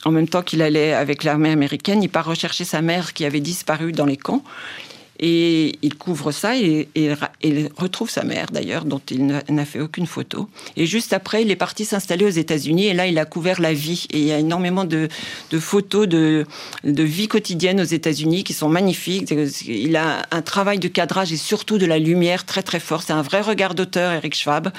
en 0.05 0.11
même 0.11 0.27
temps 0.27 0.41
qu'il 0.41 0.61
allait 0.61 0.93
avec 0.93 1.23
l'armée 1.23 1.51
américaine, 1.51 2.01
il 2.03 2.09
part 2.09 2.25
rechercher 2.25 2.63
sa 2.63 2.81
mère 2.81 3.13
qui 3.13 3.25
avait 3.25 3.39
disparu 3.39 3.91
dans 3.91 4.05
les 4.05 4.17
camps. 4.17 4.43
Et 5.23 5.77
il 5.83 5.95
couvre 5.95 6.31
ça 6.31 6.57
et, 6.57 6.89
il 6.95 7.69
retrouve 7.77 8.09
sa 8.09 8.23
mère 8.23 8.47
d'ailleurs, 8.51 8.85
dont 8.85 9.01
il 9.11 9.27
n'a 9.27 9.65
fait 9.65 9.79
aucune 9.79 10.07
photo. 10.07 10.49
Et 10.75 10.87
juste 10.87 11.13
après, 11.13 11.43
il 11.43 11.51
est 11.51 11.55
parti 11.55 11.85
s'installer 11.85 12.25
aux 12.25 12.29
États-Unis 12.29 12.87
et 12.87 12.93
là, 12.95 13.05
il 13.05 13.19
a 13.19 13.25
couvert 13.25 13.61
la 13.61 13.71
vie. 13.71 14.07
Et 14.09 14.17
il 14.17 14.25
y 14.25 14.31
a 14.31 14.39
énormément 14.39 14.83
de, 14.83 15.09
photos 15.59 16.07
de, 16.07 16.47
de, 16.83 17.03
vie 17.03 17.27
quotidienne 17.27 17.79
aux 17.79 17.83
États-Unis 17.83 18.43
qui 18.43 18.53
sont 18.53 18.67
magnifiques. 18.67 19.31
Il 19.67 19.95
a 19.95 20.25
un 20.31 20.41
travail 20.41 20.79
de 20.79 20.87
cadrage 20.87 21.31
et 21.31 21.37
surtout 21.37 21.77
de 21.77 21.85
la 21.85 21.99
lumière 21.99 22.43
très 22.43 22.63
très 22.63 22.79
fort. 22.79 23.03
C'est 23.03 23.13
un 23.13 23.21
vrai 23.21 23.41
regard 23.41 23.75
d'auteur, 23.75 24.13
Eric 24.13 24.33
Schwab. 24.33 24.71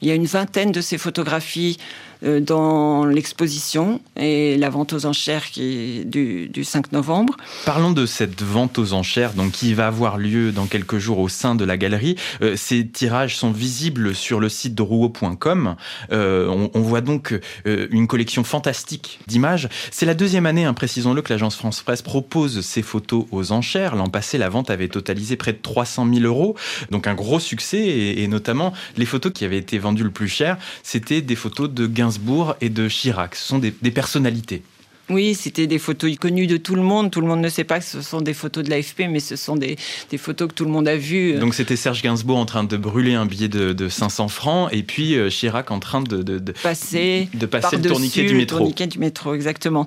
Il 0.00 0.06
y 0.06 0.12
a 0.12 0.14
une 0.14 0.26
vingtaine 0.26 0.70
de 0.70 0.80
ses 0.80 0.96
photographies 0.96 1.76
dans 2.22 3.04
l'exposition 3.04 4.00
et 4.16 4.56
la 4.56 4.70
vente 4.70 4.92
aux 4.92 5.06
enchères 5.06 5.44
du, 5.54 6.50
5 6.62 6.92
novembre. 6.92 7.36
Parlons 7.64 7.92
de 7.92 8.06
cette 8.06 8.42
vente 8.42 8.78
aux 8.78 8.92
enchères 8.92 9.32
donc, 9.34 9.52
qui 9.52 9.74
va 9.74 9.86
avoir 9.86 10.18
lieu 10.18 10.52
dans 10.52 10.66
quelques 10.66 10.98
jours 10.98 11.18
au 11.18 11.28
sein 11.28 11.54
de 11.54 11.64
la 11.64 11.76
galerie. 11.76 12.16
Euh, 12.42 12.56
ces 12.56 12.86
tirages 12.86 13.36
sont 13.36 13.52
visibles 13.52 14.14
sur 14.14 14.40
le 14.40 14.48
site 14.48 14.74
de 14.74 14.82
rouault.com. 14.82 15.76
On, 16.10 16.70
on, 16.74 16.80
voit 16.80 17.00
donc 17.00 17.38
une 17.64 18.06
collection 18.06 18.44
fantastique 18.44 19.20
d'images. 19.26 19.68
C'est 19.90 20.06
la 20.06 20.14
deuxième 20.14 20.46
année, 20.46 20.64
hein, 20.64 20.74
précisons-le, 20.74 21.22
que 21.22 21.32
l'agence 21.32 21.56
France 21.56 21.82
Presse 21.82 22.02
propose 22.02 22.60
ces 22.62 22.82
photos 22.82 23.26
aux 23.30 23.52
enchères. 23.52 23.94
L'an 23.94 24.08
passé, 24.08 24.38
la 24.38 24.48
vente 24.48 24.70
avait 24.70 24.88
totalisé 24.88 25.36
près 25.36 25.52
de 25.52 25.58
300 25.58 26.08
000 26.12 26.24
euros, 26.24 26.56
donc 26.90 27.06
un 27.06 27.14
gros 27.14 27.40
succès 27.40 27.78
et, 27.78 28.28
notamment 28.28 28.72
les 28.96 29.06
photos 29.06 29.32
qui 29.32 29.44
avaient 29.44 29.58
été 29.58 29.78
vendues 29.78 30.04
le 30.04 30.10
plus 30.10 30.28
cher, 30.28 30.58
c'était 30.82 31.20
des 31.20 31.36
photos 31.36 31.70
de 31.70 31.86
Gainsbourg 32.08 32.56
et 32.60 32.70
de 32.70 32.88
Chirac. 32.88 33.34
Ce 33.34 33.46
sont 33.46 33.58
des, 33.58 33.70
personnalités. 33.70 34.62
Oui, 35.10 35.34
c'était 35.34 35.66
des 35.66 35.78
photos 35.78 36.16
connues 36.16 36.46
de 36.46 36.56
tout 36.56 36.74
le 36.74 36.82
monde. 36.82 37.10
Tout 37.10 37.20
le 37.20 37.26
monde 37.26 37.40
ne 37.40 37.48
sait 37.48 37.64
pas 37.64 37.78
que 37.78 37.84
ce 37.84 38.02
sont 38.02 38.20
des 38.20 38.34
photos 38.34 38.64
de 38.64 38.70
l'AFP, 38.70 39.04
mais 39.08 39.20
ce 39.20 39.36
sont 39.36 39.56
des, 39.56 39.76
photos 40.16 40.48
que 40.48 40.54
tout 40.54 40.64
le 40.64 40.70
monde 40.70 40.88
a 40.88 40.96
vues. 40.96 41.34
Donc 41.34 41.54
c'était 41.54 41.76
Serge 41.76 42.02
Gainsbourg 42.02 42.38
en 42.38 42.46
train 42.46 42.64
de 42.64 42.76
brûler 42.76 43.14
un 43.14 43.26
billet 43.26 43.48
de, 43.48 43.88
500 43.88 44.28
francs 44.28 44.68
et 44.72 44.82
puis 44.82 45.16
euh, 45.16 45.28
Chirac 45.28 45.70
en 45.70 45.80
train 45.80 46.02
de, 46.02 46.38
passer, 46.62 47.28
de 47.34 47.46
passer 47.46 47.76
le 47.76 47.82
tourniquet 47.82 48.24
du 48.24 48.34
métro. 48.34 48.56
Le 48.56 48.60
tourniquet 48.60 48.86
du 48.86 48.98
métro, 48.98 49.34
exactement. 49.34 49.86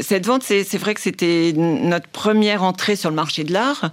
Cette 0.00 0.26
vente, 0.26 0.42
c'est 0.42 0.78
vrai 0.78 0.94
que 0.94 1.00
c'était 1.00 1.52
notre 1.54 2.08
première 2.08 2.62
entrée 2.62 2.96
sur 2.96 3.10
le 3.10 3.16
marché 3.16 3.44
de 3.44 3.52
l'art. 3.52 3.90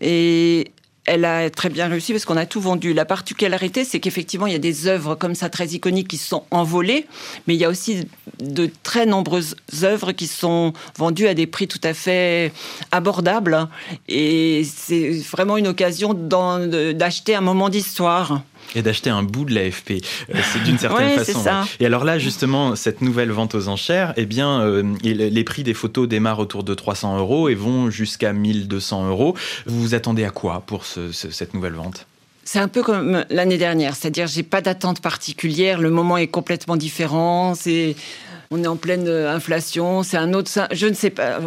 Et 0.00 0.72
elle 1.06 1.24
a 1.24 1.48
très 1.50 1.68
bien 1.68 1.86
réussi 1.88 2.12
parce 2.12 2.24
qu'on 2.24 2.36
a 2.36 2.46
tout 2.46 2.60
vendu. 2.60 2.92
La 2.92 3.04
particularité, 3.04 3.84
c'est 3.84 4.00
qu'effectivement, 4.00 4.46
il 4.46 4.52
y 4.52 4.56
a 4.56 4.60
des 4.60 4.88
œuvres 4.88 5.14
comme 5.14 5.34
ça 5.34 5.48
très 5.48 5.68
iconiques 5.68 6.08
qui 6.08 6.18
sont 6.18 6.44
envolées, 6.50 7.06
mais 7.46 7.54
il 7.54 7.60
y 7.60 7.64
a 7.64 7.68
aussi 7.68 8.08
de 8.40 8.68
très 8.82 9.06
nombreuses 9.06 9.56
œuvres 9.82 10.12
qui 10.12 10.26
sont 10.26 10.72
vendues 10.98 11.28
à 11.28 11.34
des 11.34 11.46
prix 11.46 11.68
tout 11.68 11.80
à 11.82 11.94
fait 11.94 12.52
abordables. 12.90 13.68
Et 14.08 14.64
c'est 14.64 15.10
vraiment 15.30 15.56
une 15.56 15.68
occasion 15.68 16.12
d'acheter 16.12 17.34
un 17.34 17.40
moment 17.40 17.68
d'histoire 17.68 18.42
et 18.74 18.82
d'acheter 18.82 19.10
un 19.10 19.22
bout 19.22 19.44
de 19.44 19.54
l'AFP. 19.54 19.92
Euh, 19.92 20.38
c'est 20.52 20.62
d'une 20.62 20.78
certaine 20.78 21.18
façon. 21.18 21.44
Et 21.80 21.86
alors 21.86 22.04
là, 22.04 22.18
justement, 22.18 22.76
cette 22.76 23.00
nouvelle 23.00 23.30
vente 23.30 23.54
aux 23.54 23.68
enchères, 23.68 24.12
eh 24.16 24.26
bien, 24.26 24.60
euh, 24.60 24.82
les 25.02 25.44
prix 25.44 25.62
des 25.62 25.74
photos 25.74 26.08
démarrent 26.08 26.40
autour 26.40 26.64
de 26.64 26.74
300 26.74 27.18
euros 27.18 27.48
et 27.48 27.54
vont 27.54 27.90
jusqu'à 27.90 28.32
1200 28.32 29.08
euros. 29.08 29.36
Vous 29.66 29.80
vous 29.80 29.94
attendez 29.94 30.24
à 30.24 30.30
quoi 30.30 30.62
pour 30.66 30.84
cette 30.84 31.54
nouvelle 31.54 31.74
vente? 31.74 32.06
C'est 32.44 32.60
un 32.60 32.68
peu 32.68 32.84
comme 32.84 33.24
l'année 33.28 33.58
dernière, 33.58 33.96
c'est-à-dire 33.96 34.28
j'ai 34.28 34.44
pas 34.44 34.60
d'attente 34.60 35.00
particulière, 35.00 35.80
le 35.80 35.90
moment 35.90 36.16
est 36.16 36.28
complètement 36.28 36.76
différent, 36.76 37.56
c'est 37.56 37.96
on 38.50 38.62
est 38.62 38.66
en 38.66 38.76
pleine 38.76 39.08
euh, 39.08 39.34
inflation, 39.34 40.02
c'est 40.02 40.16
un 40.16 40.32
autre. 40.32 40.50
Je 40.72 40.86
ne 40.86 40.94
sais 40.94 41.10
pas. 41.10 41.38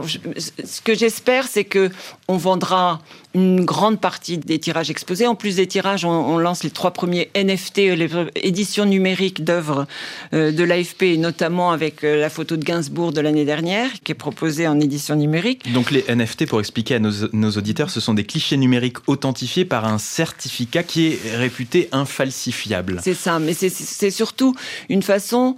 Ce 0.63 0.81
que 0.81 0.95
j'espère, 0.95 1.47
c'est 1.47 1.63
que 1.63 1.89
on 2.27 2.37
vendra 2.37 3.01
une 3.35 3.63
grande 3.63 3.99
partie 3.99 4.37
des 4.37 4.59
tirages 4.59 4.89
exposés. 4.89 5.27
En 5.27 5.35
plus 5.35 5.57
des 5.57 5.67
tirages, 5.67 6.03
on, 6.03 6.37
lance 6.39 6.63
les 6.63 6.71
trois 6.71 6.91
premiers 6.91 7.29
NFT, 7.35 7.79
euh, 7.79 7.95
les 7.95 8.09
éditions 8.35 8.85
numériques 8.85 9.43
d'œuvres 9.43 9.85
euh, 10.33 10.51
de 10.51 10.63
l'AFP, 10.63 11.17
notamment 11.17 11.71
avec 11.71 12.01
la 12.01 12.29
photo 12.29 12.57
de 12.57 12.63
Gainsbourg 12.63 13.13
de 13.13 13.21
l'année 13.21 13.45
dernière, 13.45 13.89
qui 14.03 14.11
est 14.11 14.15
proposée 14.15 14.67
en 14.67 14.79
édition 14.79 15.15
numérique. 15.15 15.71
Donc 15.73 15.91
les 15.91 16.03
NFT, 16.09 16.47
pour 16.47 16.59
expliquer 16.59 16.95
à 16.95 16.99
nos, 16.99 17.11
nos 17.33 17.51
auditeurs, 17.51 17.89
ce 17.89 17.99
sont 17.99 18.13
des 18.13 18.23
clichés 18.23 18.57
numériques 18.57 18.97
authentifiés 19.07 19.65
par 19.65 19.85
un 19.85 19.97
certificat 19.97 20.83
qui 20.83 21.07
est 21.07 21.35
réputé 21.35 21.89
infalsifiable. 21.91 22.99
C'est 23.03 23.13
ça, 23.13 23.39
mais 23.39 23.53
c'est 23.53 24.11
surtout 24.11 24.55
une 24.89 25.03
façon 25.03 25.55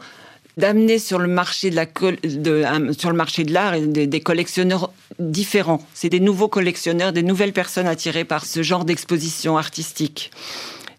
d'amener 0.58 1.00
sur 1.00 1.20
le 1.20 1.27
marché 1.27 1.70
de 1.70 1.75
la 1.75 1.86
de, 1.86 2.65
sur 2.98 3.10
le 3.10 3.15
marché 3.15 3.43
de 3.43 3.53
l'art 3.53 3.79
des, 3.79 4.22
collectionneurs 4.22 4.91
différents. 5.20 5.86
C'est 5.93 6.10
des 6.10 6.20
nouveaux 6.20 6.48
collectionneurs, 6.48 7.13
des 7.13 7.24
nouvelles 7.24 7.53
personnes 7.53 7.88
attirées 7.88 8.25
par 8.25 8.46
ce 8.46 8.63
genre 8.63 8.86
d'exposition 8.86 9.58
artistique. 9.58 10.31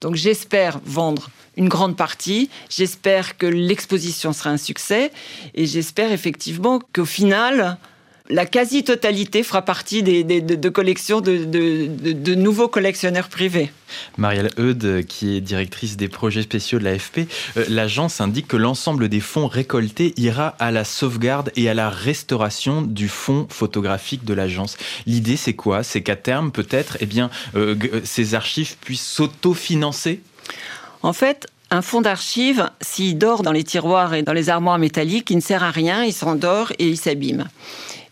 Donc 0.00 0.16
j'espère 0.16 0.80
vendre 0.85 1.30
une 1.56 1.68
grande 1.68 1.97
partie. 1.97 2.50
J'espère 2.71 3.37
que 3.37 3.47
l'exposition 3.47 4.32
sera 4.32 4.50
un 4.50 4.56
succès 4.56 5.12
et 5.54 5.66
j'espère 5.66 6.12
effectivement 6.12 6.80
qu'au 6.92 7.04
final, 7.04 7.76
la 8.32 8.46
quasi-totalité 8.46 9.42
fera 9.42 9.62
partie 9.62 10.02
des, 10.02 10.24
de, 10.24 10.68
collections 10.68 11.20
de, 11.20 12.34
nouveaux 12.34 12.68
collectionneurs 12.68 13.28
privés. 13.28 13.70
Marielle 14.16 14.50
Eudes, 14.58 15.04
qui 15.06 15.36
est 15.36 15.40
directrice 15.40 15.96
des 15.96 16.08
projets 16.08 16.42
spéciaux 16.42 16.78
de 16.78 16.84
l'AFP, 16.84 17.28
euh, 17.56 17.64
l'agence 17.68 18.20
indique 18.22 18.48
que 18.48 18.56
l'ensemble 18.56 19.10
des 19.10 19.20
fonds 19.20 19.46
récoltés 19.46 20.14
ira 20.16 20.56
à 20.58 20.70
la 20.70 20.84
sauvegarde 20.84 21.52
et 21.56 21.68
à 21.68 21.74
la 21.74 21.90
restauration 21.90 22.80
du 22.80 23.08
fonds 23.08 23.46
photographique 23.50 24.24
de 24.24 24.32
l'agence. 24.32 24.78
L'idée, 25.06 25.36
c'est 25.36 25.52
quoi? 25.52 25.82
C'est 25.82 26.02
qu'à 26.02 26.16
terme, 26.16 26.52
peut-être, 26.52 26.96
eh 27.00 27.06
bien, 27.06 27.30
euh, 27.54 27.76
euh, 27.92 28.00
ces 28.04 28.34
archives 28.34 28.76
puissent 28.78 29.06
s'autofinancer? 29.06 30.20
En 31.02 31.12
fait, 31.12 31.48
un 31.70 31.82
fonds 31.82 32.00
d'archives, 32.00 32.70
s'il 32.80 33.18
dort 33.18 33.42
dans 33.42 33.52
les 33.52 33.64
tiroirs 33.64 34.14
et 34.14 34.22
dans 34.22 34.32
les 34.32 34.48
armoires 34.48 34.78
métalliques, 34.78 35.30
il 35.30 35.36
ne 35.36 35.42
sert 35.42 35.62
à 35.62 35.70
rien, 35.70 36.04
il 36.04 36.12
s'endort 36.12 36.72
et 36.78 36.88
il 36.88 36.96
s'abîme 36.96 37.46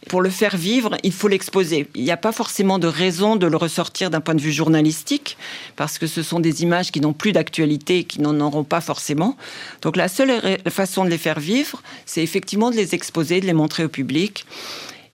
pour 0.09 0.23
le 0.23 0.31
faire 0.31 0.57
vivre, 0.57 0.97
il 1.03 1.13
faut 1.13 1.29
l'exposer. 1.29 1.89
Il 1.95 2.05
n'y 2.05 2.11
a 2.11 2.17
pas 2.17 2.33
forcément 2.33 2.79
de 2.79 2.87
raison 2.87 3.37
de 3.37 3.47
le 3.47 3.57
ressortir 3.57 4.11
d'un 4.11 4.21
point 4.21 4.35
de 4.35 4.41
vue 4.41 4.53
journalistique, 4.53 5.37
parce 5.77 5.99
que 5.99 6.07
ce 6.07 6.23
sont 6.23 6.41
des 6.41 6.63
images 6.63 6.91
qui 6.91 7.01
n'ont 7.01 7.13
plus 7.13 7.33
d'actualité 7.33 7.99
et 7.99 8.05
qui 8.05 8.21
n'en 8.21 8.41
auront 8.41 8.65
pas 8.65 8.81
forcément. 8.81 9.37
Donc 9.83 9.97
la 9.97 10.09
seule 10.09 10.59
façon 10.69 11.05
de 11.05 11.11
les 11.11 11.19
faire 11.19 11.39
vivre, 11.39 11.83
c'est 12.07 12.23
effectivement 12.23 12.71
de 12.71 12.77
les 12.77 12.95
exposer, 12.95 13.41
de 13.41 13.47
les 13.47 13.53
montrer 13.53 13.85
au 13.85 13.89
public. 13.89 14.47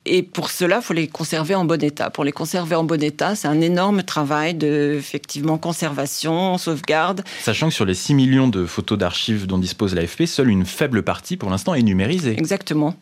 Et 0.09 0.23
pour 0.23 0.51
cela, 0.51 0.77
il 0.77 0.83
faut 0.83 0.95
les 0.95 1.09
conserver 1.09 1.57
en 1.57 1.65
bon 1.65 1.83
état. 1.83 2.11
Pour 2.11 2.23
les 2.23 2.31
conserver 2.31 2.77
en 2.77 2.85
bon 2.85 3.03
état, 3.03 3.35
c'est 3.35 3.49
un 3.49 3.61
énorme 3.61 4.05
travail 4.05 4.55
de 4.55 4.95
effectivement 4.97 5.59
conservation, 5.59 6.59
sauvegarde. 6.59 7.25
Sachant 7.43 7.69
que 7.69 7.75
sur 7.75 7.85
les 7.85 7.95
6 7.95 8.15
millions 8.15 8.47
de 8.47 8.67
photos 8.67 8.99
d'archives 8.99 9.49
dont 9.49 9.59
dispose 9.59 9.97
l'AFP, 9.97 10.27
seule 10.27 10.51
une 10.51 10.65
faible 10.65 11.03
partie 11.03 11.37
pour 11.37 11.51
l'instant 11.51 11.75
est 11.75 11.83
numérisée. 11.83 12.37
Exactement 12.39 12.95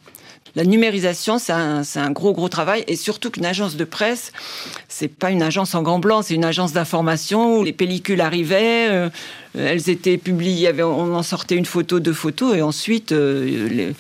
la 0.56 0.64
numérisation, 0.64 1.38
c'est 1.38 1.52
un, 1.52 2.11
gros, 2.11 2.32
gros 2.32 2.49
travail. 2.49 2.84
Et 2.87 2.96
surtout 2.96 3.30
qu'une 3.30 3.46
agence 3.46 3.76
de 3.76 3.84
presse, 3.84 4.32
c'est 4.88 5.08
pas 5.08 5.30
une 5.30 5.42
agence 5.42 5.75
en 5.75 5.82
grand 5.82 5.99
blanc, 5.99 6.23
c'est 6.23 6.34
une 6.34 6.44
agence 6.44 6.73
d'information 6.73 7.58
où 7.58 7.64
les 7.64 7.73
pellicules 7.73 8.20
arrivaient, 8.20 8.88
euh, 8.90 9.08
elles 9.56 9.90
étaient 9.90 10.16
publiées, 10.18 10.73
on 10.82 11.14
en 11.14 11.23
sortait 11.23 11.56
une 11.56 11.66
photo, 11.66 11.99
deux 11.99 12.12
photos, 12.12 12.56
et 12.56 12.62
ensuite, 12.62 13.12
euh, 13.12 13.68
les, 13.68 13.94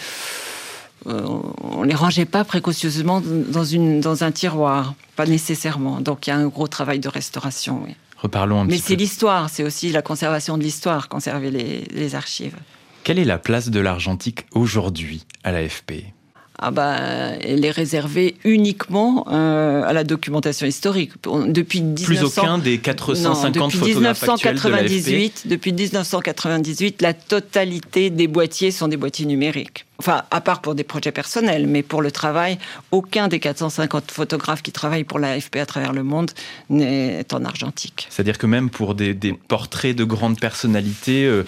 euh, 1.06 1.26
on 1.62 1.82
les 1.82 1.94
rangeait 1.94 2.24
pas 2.24 2.44
précautionneusement 2.44 3.20
dans, 3.20 3.64
une, 3.64 4.00
dans 4.00 4.24
un 4.24 4.30
tiroir, 4.30 4.94
pas 5.16 5.26
nécessairement. 5.26 6.00
Donc 6.00 6.26
il 6.26 6.30
y 6.30 6.32
a 6.32 6.36
un 6.36 6.46
gros 6.46 6.68
travail 6.68 6.98
de 6.98 7.08
restauration. 7.08 7.82
Oui. 7.84 7.94
Reparlons 8.18 8.60
un 8.60 8.64
Mais 8.64 8.78
c'est 8.78 8.96
l'histoire, 8.96 9.50
c'est 9.50 9.64
aussi 9.64 9.90
la 9.90 10.02
conservation 10.02 10.56
de 10.56 10.62
l'histoire, 10.62 11.08
conserver 11.08 11.50
les, 11.50 11.84
les 11.92 12.14
archives. 12.14 12.56
Quelle 13.02 13.18
est 13.18 13.24
la 13.24 13.36
place 13.36 13.68
de 13.68 13.80
l'argentique 13.80 14.46
aujourd'hui 14.54 15.26
à 15.42 15.52
l'AFP 15.52 16.13
ah 16.58 16.70
bah, 16.70 16.96
elle 17.40 17.64
est 17.64 17.70
réservée 17.70 18.36
uniquement 18.44 19.26
euh, 19.30 19.82
à 19.82 19.92
la 19.92 20.04
documentation 20.04 20.66
historique. 20.66 21.12
Depuis 21.48 21.82
1900... 21.82 22.04
Plus 22.06 22.24
aucun 22.24 22.58
des 22.58 22.78
450 22.78 23.56
non, 23.56 23.66
depuis 23.66 23.94
1998, 23.94 25.46
Depuis 25.46 25.72
1998, 25.72 27.02
la 27.02 27.12
totalité 27.12 28.10
des 28.10 28.28
boîtiers 28.28 28.70
sont 28.70 28.86
des 28.86 28.96
boîtiers 28.96 29.26
numériques. 29.26 29.84
Enfin, 30.00 30.22
à 30.32 30.40
part 30.40 30.60
pour 30.60 30.74
des 30.74 30.82
projets 30.82 31.12
personnels, 31.12 31.68
mais 31.68 31.84
pour 31.84 32.02
le 32.02 32.10
travail, 32.10 32.58
aucun 32.90 33.28
des 33.28 33.38
450 33.38 34.10
photographes 34.10 34.60
qui 34.60 34.72
travaillent 34.72 35.04
pour 35.04 35.20
l'AFP 35.20 35.56
à 35.56 35.66
travers 35.66 35.92
le 35.92 36.02
monde 36.02 36.32
n'est 36.68 37.24
en 37.32 37.44
argentique. 37.44 38.08
C'est-à-dire 38.10 38.36
que 38.36 38.46
même 38.46 38.70
pour 38.70 38.96
des, 38.96 39.14
portraits 39.46 39.94
de 39.94 40.02
grandes 40.02 40.40
personnalités, 40.40 41.24
euh, 41.26 41.44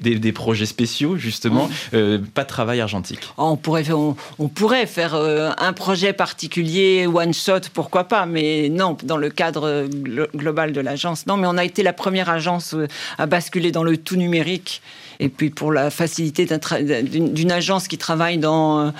des, 0.00 0.32
projets 0.32 0.66
spéciaux, 0.66 1.16
justement, 1.16 1.68
euh, 1.92 2.20
pas 2.34 2.44
de 2.44 2.48
travail 2.48 2.80
argentique. 2.80 3.20
On 3.36 3.56
pourrait, 3.56 3.84
on, 3.90 4.48
pourrait 4.48 4.86
faire 4.86 5.16
euh, 5.16 5.50
un 5.58 5.72
projet 5.72 6.12
particulier, 6.12 7.08
one 7.08 7.34
shot, 7.34 7.62
pourquoi 7.74 8.04
pas, 8.04 8.26
mais 8.26 8.68
non, 8.68 8.96
dans 9.02 9.16
le 9.16 9.28
cadre 9.28 9.88
global 10.36 10.72
de 10.72 10.80
l'agence. 10.80 11.26
Non, 11.26 11.36
mais 11.36 11.48
on 11.48 11.58
a 11.58 11.64
été 11.64 11.82
la 11.82 11.92
première 11.92 12.30
agence 12.30 12.76
à 13.18 13.26
basculer 13.26 13.72
dans 13.72 13.82
le 13.82 13.96
tout 13.96 14.16
numérique. 14.16 14.82
Et 15.20 15.28
puis 15.28 15.50
pour 15.50 15.72
la 15.72 15.90
facilité 15.90 16.46
d'une 16.46 17.52
agence 17.52 17.88
qui 17.88 17.98
travaille 17.98 18.38
dans 18.38 18.92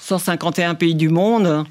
151 0.00 0.70
euh, 0.70 0.74
pays 0.74 0.94
du 0.94 1.08
monde, 1.08 1.64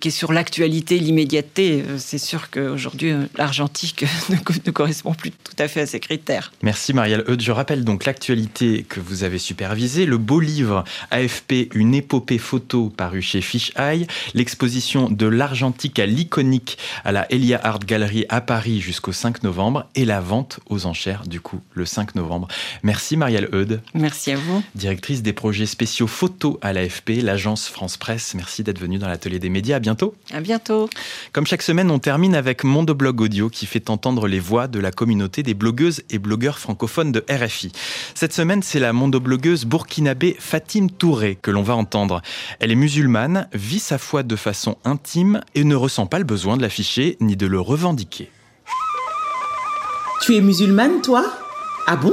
qui 0.00 0.08
est 0.08 0.12
sur 0.12 0.32
l'actualité, 0.32 0.98
l'immédiateté. 0.98 1.82
Euh, 1.86 1.98
c'est 1.98 2.18
sûr 2.18 2.50
qu'aujourd'hui, 2.50 3.10
euh, 3.10 3.24
l'argentique 3.36 4.04
ne, 4.30 4.70
correspond 4.70 5.14
plus 5.14 5.32
tout 5.32 5.56
à 5.58 5.68
fait 5.68 5.82
à 5.82 5.86
ces 5.86 6.00
critères. 6.00 6.52
Merci 6.62 6.92
Marielle 6.92 7.24
Eudes. 7.28 7.40
Je 7.40 7.52
rappelle 7.52 7.84
donc 7.84 8.04
l'actualité 8.04 8.84
que 8.88 9.00
vous 9.00 9.24
avez 9.24 9.38
supervisée, 9.38 10.06
le 10.06 10.18
beau 10.18 10.40
livre 10.40 10.84
AFP, 11.10 11.70
une 11.74 11.94
épopée 11.94 12.38
photo 12.38 12.90
paru 12.90 13.22
chez 13.22 13.40
Fish 13.40 13.72
Eye, 13.76 14.06
l'exposition 14.34 15.10
de 15.10 15.26
l'argentique 15.26 15.98
à 15.98 16.06
l'iconique 16.06 16.78
à 17.04 17.12
la 17.12 17.30
Elia 17.32 17.60
Art 17.62 17.80
Gallery 17.80 18.24
à 18.28 18.40
Paris 18.40 18.80
jusqu'au 18.80 19.12
5 19.12 19.42
novembre 19.42 19.86
et 19.94 20.04
la 20.04 20.20
vente 20.20 20.60
aux 20.68 20.86
enchères 20.86 21.26
du 21.26 21.40
coup 21.40 21.60
le 21.74 21.84
5 21.84 22.14
novembre. 22.14 22.48
Merci 22.82 23.16
Marielle 23.16 23.48
Eudes. 23.52 23.80
Merci 23.94 24.32
à 24.32 24.36
vous. 24.36 24.62
Directrice 24.74 25.22
des 25.22 25.32
projets 25.32 25.66
spéciaux 25.66 26.06
photo 26.06 26.58
à 26.62 26.72
l'AFP, 26.72 27.22
l'agence 27.22 27.68
France 27.68 27.96
Presse. 27.96 28.34
Merci 28.34 28.62
d'être 28.62 28.78
venue 28.78 28.98
dans 28.98 29.08
l'atelier 29.08 29.38
des 29.38 29.48
médias 29.48 29.80
bientôt. 29.88 30.14
À 30.34 30.40
bientôt. 30.40 30.90
Comme 31.32 31.46
chaque 31.46 31.62
semaine, 31.62 31.90
on 31.90 31.98
termine 31.98 32.34
avec 32.34 32.62
Mondoblog 32.62 33.22
Audio 33.22 33.48
qui 33.48 33.64
fait 33.64 33.88
entendre 33.88 34.28
les 34.28 34.38
voix 34.38 34.68
de 34.68 34.78
la 34.78 34.90
communauté 34.90 35.42
des 35.42 35.54
blogueuses 35.54 36.02
et 36.10 36.18
blogueurs 36.18 36.58
francophones 36.58 37.10
de 37.10 37.24
RFI. 37.30 37.72
Cette 38.14 38.34
semaine, 38.34 38.62
c'est 38.62 38.80
la 38.80 38.92
mondoblogueuse 38.92 39.64
burkinabé 39.64 40.36
Fatim 40.38 40.88
Touré 40.90 41.38
que 41.40 41.50
l'on 41.50 41.62
va 41.62 41.74
entendre. 41.74 42.20
Elle 42.60 42.70
est 42.70 42.74
musulmane, 42.74 43.48
vit 43.54 43.78
sa 43.78 43.96
foi 43.96 44.22
de 44.22 44.36
façon 44.36 44.76
intime 44.84 45.40
et 45.54 45.64
ne 45.64 45.74
ressent 45.74 46.04
pas 46.04 46.18
le 46.18 46.24
besoin 46.24 46.58
de 46.58 46.62
l'afficher 46.62 47.16
ni 47.20 47.34
de 47.34 47.46
le 47.46 47.58
revendiquer. 47.58 48.30
Tu 50.20 50.36
es 50.36 50.42
musulmane, 50.42 51.00
toi? 51.00 51.24
Ah 51.86 51.96
bon? 51.96 52.12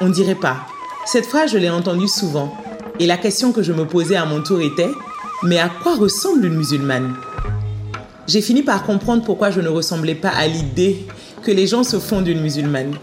On 0.00 0.08
dirait 0.08 0.34
pas. 0.34 0.66
Cette 1.04 1.26
phrase, 1.26 1.52
je 1.52 1.58
l'ai 1.58 1.68
entendue 1.68 2.08
souvent. 2.08 2.56
Et 2.98 3.04
la 3.04 3.18
question 3.18 3.52
que 3.52 3.62
je 3.62 3.74
me 3.74 3.84
posais 3.84 4.16
à 4.16 4.24
mon 4.24 4.42
tour 4.42 4.62
était 4.62 4.90
mais 5.42 5.58
à 5.58 5.70
quoi 5.70 5.96
ressemble 5.96 6.44
une 6.44 6.56
musulmane? 6.56 7.14
J'ai 8.26 8.42
fini 8.42 8.62
par 8.62 8.84
comprendre 8.84 9.24
pourquoi 9.24 9.50
je 9.50 9.60
ne 9.60 9.68
ressemblais 9.68 10.14
pas 10.14 10.28
à 10.28 10.46
l'idée 10.46 11.06
que 11.42 11.50
les 11.50 11.66
gens 11.66 11.82
se 11.82 11.98
font 11.98 12.20
d'une 12.20 12.40
musulmane. 12.40 12.94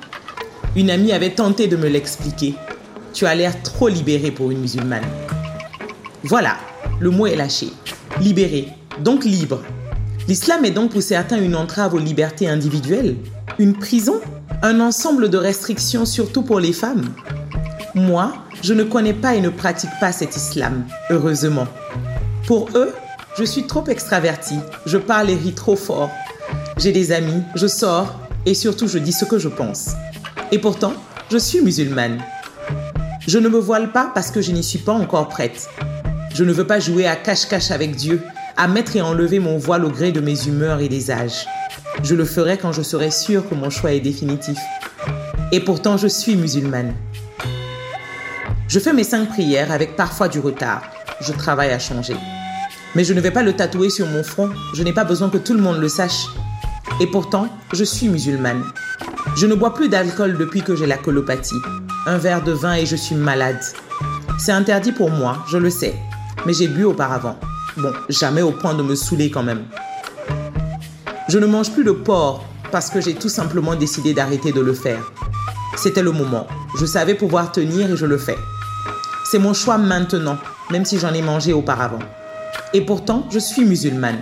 Une 0.76 0.92
amie 0.92 1.12
avait 1.12 1.32
tenté 1.32 1.68
de 1.68 1.76
me 1.76 1.88
l'expliquer. 1.88 2.54
Tu 3.14 3.26
as 3.26 3.34
l'air 3.34 3.62
trop 3.64 3.88
libérée 3.88 4.32
pour 4.32 4.52
une 4.52 4.60
musulmane. 4.60 5.06
Voilà, 6.24 6.58
le 7.00 7.10
mot 7.10 7.26
est 7.26 7.36
lâché. 7.36 7.70
Libéré, 8.22 8.70
donc 9.04 9.26
libre. 9.26 9.62
L'islam 10.28 10.64
est 10.66 10.72
donc 10.72 10.92
pour 10.92 11.02
certains 11.02 11.42
une 11.42 11.56
entrave 11.56 11.96
aux 11.96 12.00
libertés 12.00 12.48
individuelles, 12.48 13.16
une 13.58 13.74
prison, 13.74 14.22
un 14.62 14.80
ensemble 14.80 15.30
de 15.30 15.38
restrictions 15.38 16.06
surtout 16.06 16.44
pour 16.44 16.60
les 16.60 16.74
femmes. 16.74 17.10
Moi, 17.96 18.34
je 18.62 18.74
ne 18.74 18.84
connais 18.84 19.14
pas 19.14 19.36
et 19.36 19.42
ne 19.42 19.50
pratique 19.50 19.90
pas 20.00 20.12
cet 20.12 20.36
islam, 20.36 20.86
heureusement. 21.10 21.68
Pour 22.48 22.70
eux, 22.76 22.94
je 23.38 23.44
suis 23.44 23.68
trop 23.68 23.84
extravertie, 23.88 24.60
je 24.86 24.98
parle 24.98 25.30
et 25.30 25.36
ris 25.36 25.54
trop 25.54 25.76
fort. 25.76 26.10
J'ai 26.78 26.94
des 26.94 27.12
amis, 27.12 27.44
je 27.56 27.68
sors 27.68 28.22
et 28.46 28.54
surtout 28.54 28.88
je 28.88 29.00
dis 29.00 29.12
ce 29.12 29.26
que 29.26 29.38
je 29.38 29.50
pense. 29.50 29.90
Et 30.54 30.58
pourtant, 30.58 30.94
je 31.30 31.38
suis 31.38 31.60
musulmane. 31.60 32.24
Je 33.28 33.38
ne 33.38 33.50
me 33.50 33.60
voile 33.60 33.92
pas 33.92 34.10
parce 34.16 34.32
que 34.32 34.42
je 34.42 34.54
n'y 34.54 34.64
suis 34.64 34.80
pas 34.80 34.94
encore 34.94 35.28
prête. 35.28 35.68
Je 36.34 36.46
ne 36.46 36.54
veux 36.54 36.66
pas 36.66 36.80
jouer 36.80 37.06
à 37.06 37.18
cache-cache 37.18 37.70
avec 37.72 37.98
Dieu, 37.98 38.22
à 38.56 38.70
mettre 38.70 38.96
et 38.96 39.02
enlever 39.02 39.40
mon 39.40 39.58
voile 39.58 39.84
au 39.84 39.90
gré 39.90 40.14
de 40.14 40.22
mes 40.22 40.48
humeurs 40.48 40.80
et 40.80 40.88
des 40.88 41.12
âges. 41.12 41.46
Je 42.02 42.16
le 42.16 42.24
ferai 42.24 42.58
quand 42.58 42.72
je 42.72 42.82
serai 42.82 43.12
sûre 43.12 43.50
que 43.50 43.56
mon 43.56 43.70
choix 43.70 43.92
est 43.92 44.00
définitif. 44.00 44.58
Et 45.52 45.60
pourtant, 45.60 45.98
je 45.98 46.08
suis 46.08 46.38
musulmane. 46.38 46.94
Je 48.70 48.80
fais 48.80 48.94
mes 48.94 49.04
cinq 49.04 49.28
prières 49.28 49.74
avec 49.74 49.98
parfois 49.98 50.30
du 50.30 50.40
retard. 50.40 50.84
Je 51.20 51.34
travaille 51.34 51.72
à 51.72 51.80
changer. 51.80 52.16
Mais 52.98 53.04
je 53.04 53.14
ne 53.14 53.22
vais 53.22 53.30
pas 53.30 53.44
le 53.44 53.54
tatouer 53.54 53.92
sur 53.92 54.08
mon 54.08 54.24
front. 54.24 54.50
Je 54.74 54.82
n'ai 54.82 54.92
pas 54.92 55.04
besoin 55.04 55.30
que 55.30 55.38
tout 55.38 55.54
le 55.54 55.62
monde 55.62 55.78
le 55.78 55.88
sache. 55.88 56.30
Et 57.00 57.06
pourtant, 57.06 57.48
je 57.72 57.84
suis 57.84 58.10
musulmane. 58.10 58.64
Je 59.36 59.46
ne 59.46 59.54
bois 59.54 59.76
plus 59.76 59.88
d'alcool 59.88 60.36
depuis 60.36 60.64
que 60.64 60.76
j'ai 60.76 60.88
la 60.88 60.98
colopathie. 60.98 61.62
Un 62.08 62.18
verre 62.18 62.44
de 62.44 62.54
vin 62.54 62.74
et 62.74 62.88
je 62.88 62.96
suis 62.96 63.14
malade. 63.14 63.60
C'est 64.40 64.52
interdit 64.52 64.94
pour 64.94 65.12
moi, 65.12 65.46
je 65.48 65.60
le 65.60 65.70
sais. 65.70 65.94
Mais 66.48 66.54
j'ai 66.54 66.68
bu 66.68 66.86
auparavant. 66.86 67.38
Bon, 67.78 67.94
jamais 68.10 68.42
au 68.42 68.52
point 68.52 68.74
de 68.74 68.82
me 68.82 68.96
saouler 68.96 69.30
quand 69.30 69.44
même. 69.44 69.66
Je 71.30 71.38
ne 71.38 71.46
mange 71.46 71.72
plus 71.72 71.84
de 71.84 71.92
porc 71.92 72.46
parce 72.72 72.90
que 72.90 73.00
j'ai 73.00 73.14
tout 73.14 73.30
simplement 73.30 73.76
décidé 73.76 74.16
d'arrêter 74.16 74.52
de 74.52 74.62
le 74.62 74.74
faire. 74.74 75.12
C'était 75.76 76.02
le 76.02 76.14
moment. 76.14 76.48
Je 76.80 76.88
savais 76.88 77.14
pouvoir 77.14 77.52
tenir 77.52 77.92
et 77.92 77.96
je 77.96 78.08
le 78.08 78.18
fais. 78.18 78.40
C'est 79.30 79.38
mon 79.38 79.54
choix 79.54 79.78
maintenant, 79.78 80.40
même 80.72 80.84
si 80.84 80.98
j'en 80.98 81.14
ai 81.14 81.22
mangé 81.22 81.54
auparavant. 81.54 82.00
Et 82.74 82.82
pourtant, 82.82 83.28
je 83.30 83.40
suis 83.40 83.66
musulmane. 83.66 84.20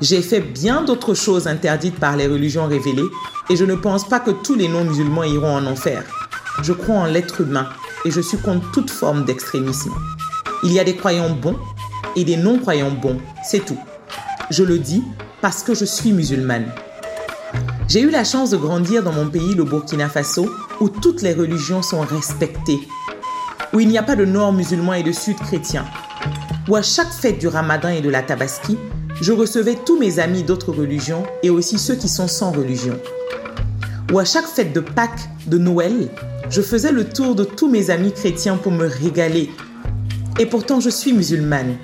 J'ai 0.00 0.20
fait 0.20 0.40
bien 0.40 0.82
d'autres 0.82 1.14
choses 1.14 1.46
interdites 1.46 1.98
par 1.98 2.16
les 2.16 2.26
religions 2.26 2.66
révélées 2.66 3.08
et 3.48 3.56
je 3.56 3.64
ne 3.64 3.74
pense 3.74 4.06
pas 4.06 4.20
que 4.20 4.30
tous 4.30 4.54
les 4.54 4.68
non-musulmans 4.68 5.24
iront 5.24 5.56
en 5.56 5.66
enfer. 5.66 6.04
Je 6.62 6.72
crois 6.72 6.96
en 6.96 7.06
l'être 7.06 7.40
humain 7.40 7.68
et 8.04 8.10
je 8.10 8.20
suis 8.20 8.38
contre 8.38 8.70
toute 8.72 8.90
forme 8.90 9.24
d'extrémisme. 9.24 9.94
Il 10.62 10.72
y 10.72 10.80
a 10.80 10.84
des 10.84 10.96
croyants 10.96 11.30
bons 11.30 11.56
et 12.14 12.24
des 12.24 12.36
non-croyants 12.36 12.90
bons, 12.90 13.18
c'est 13.42 13.64
tout. 13.64 13.78
Je 14.50 14.64
le 14.64 14.78
dis 14.78 15.02
parce 15.40 15.62
que 15.62 15.74
je 15.74 15.84
suis 15.84 16.12
musulmane. 16.12 16.66
J'ai 17.88 18.00
eu 18.00 18.10
la 18.10 18.24
chance 18.24 18.50
de 18.50 18.56
grandir 18.56 19.02
dans 19.02 19.12
mon 19.12 19.28
pays, 19.28 19.54
le 19.54 19.64
Burkina 19.64 20.08
Faso, 20.08 20.50
où 20.80 20.88
toutes 20.88 21.22
les 21.22 21.32
religions 21.32 21.82
sont 21.82 22.00
respectées, 22.00 22.80
où 23.72 23.80
il 23.80 23.88
n'y 23.88 23.98
a 23.98 24.02
pas 24.02 24.16
de 24.16 24.24
nord 24.24 24.52
musulman 24.52 24.94
et 24.94 25.02
de 25.02 25.12
sud 25.12 25.36
chrétien, 25.36 25.84
où 26.68 26.76
à 26.76 26.82
chaque 26.82 27.12
fête 27.12 27.38
du 27.38 27.48
ramadan 27.48 27.88
et 27.88 28.00
de 28.00 28.10
la 28.10 28.22
tabaski, 28.22 28.76
je 29.20 29.32
recevais 29.32 29.76
tous 29.86 29.98
mes 29.98 30.18
amis 30.18 30.42
d'autres 30.42 30.72
religions 30.72 31.24
et 31.42 31.50
aussi 31.50 31.78
ceux 31.78 31.94
qui 31.94 32.08
sont 32.08 32.28
sans 32.28 32.50
religion. 32.50 32.98
Où 34.12 34.18
à 34.18 34.24
chaque 34.24 34.46
fête 34.46 34.72
de 34.72 34.80
Pâques, 34.80 35.28
de 35.46 35.58
Noël, 35.58 36.08
je 36.50 36.62
faisais 36.62 36.92
le 36.92 37.04
tour 37.04 37.34
de 37.34 37.44
tous 37.44 37.68
mes 37.68 37.90
amis 37.90 38.12
chrétiens 38.12 38.56
pour 38.56 38.72
me 38.72 38.86
régaler. 38.86 39.50
Et 40.38 40.46
pourtant, 40.46 40.80
je 40.80 40.90
suis 40.90 41.12
musulmane. 41.12 41.76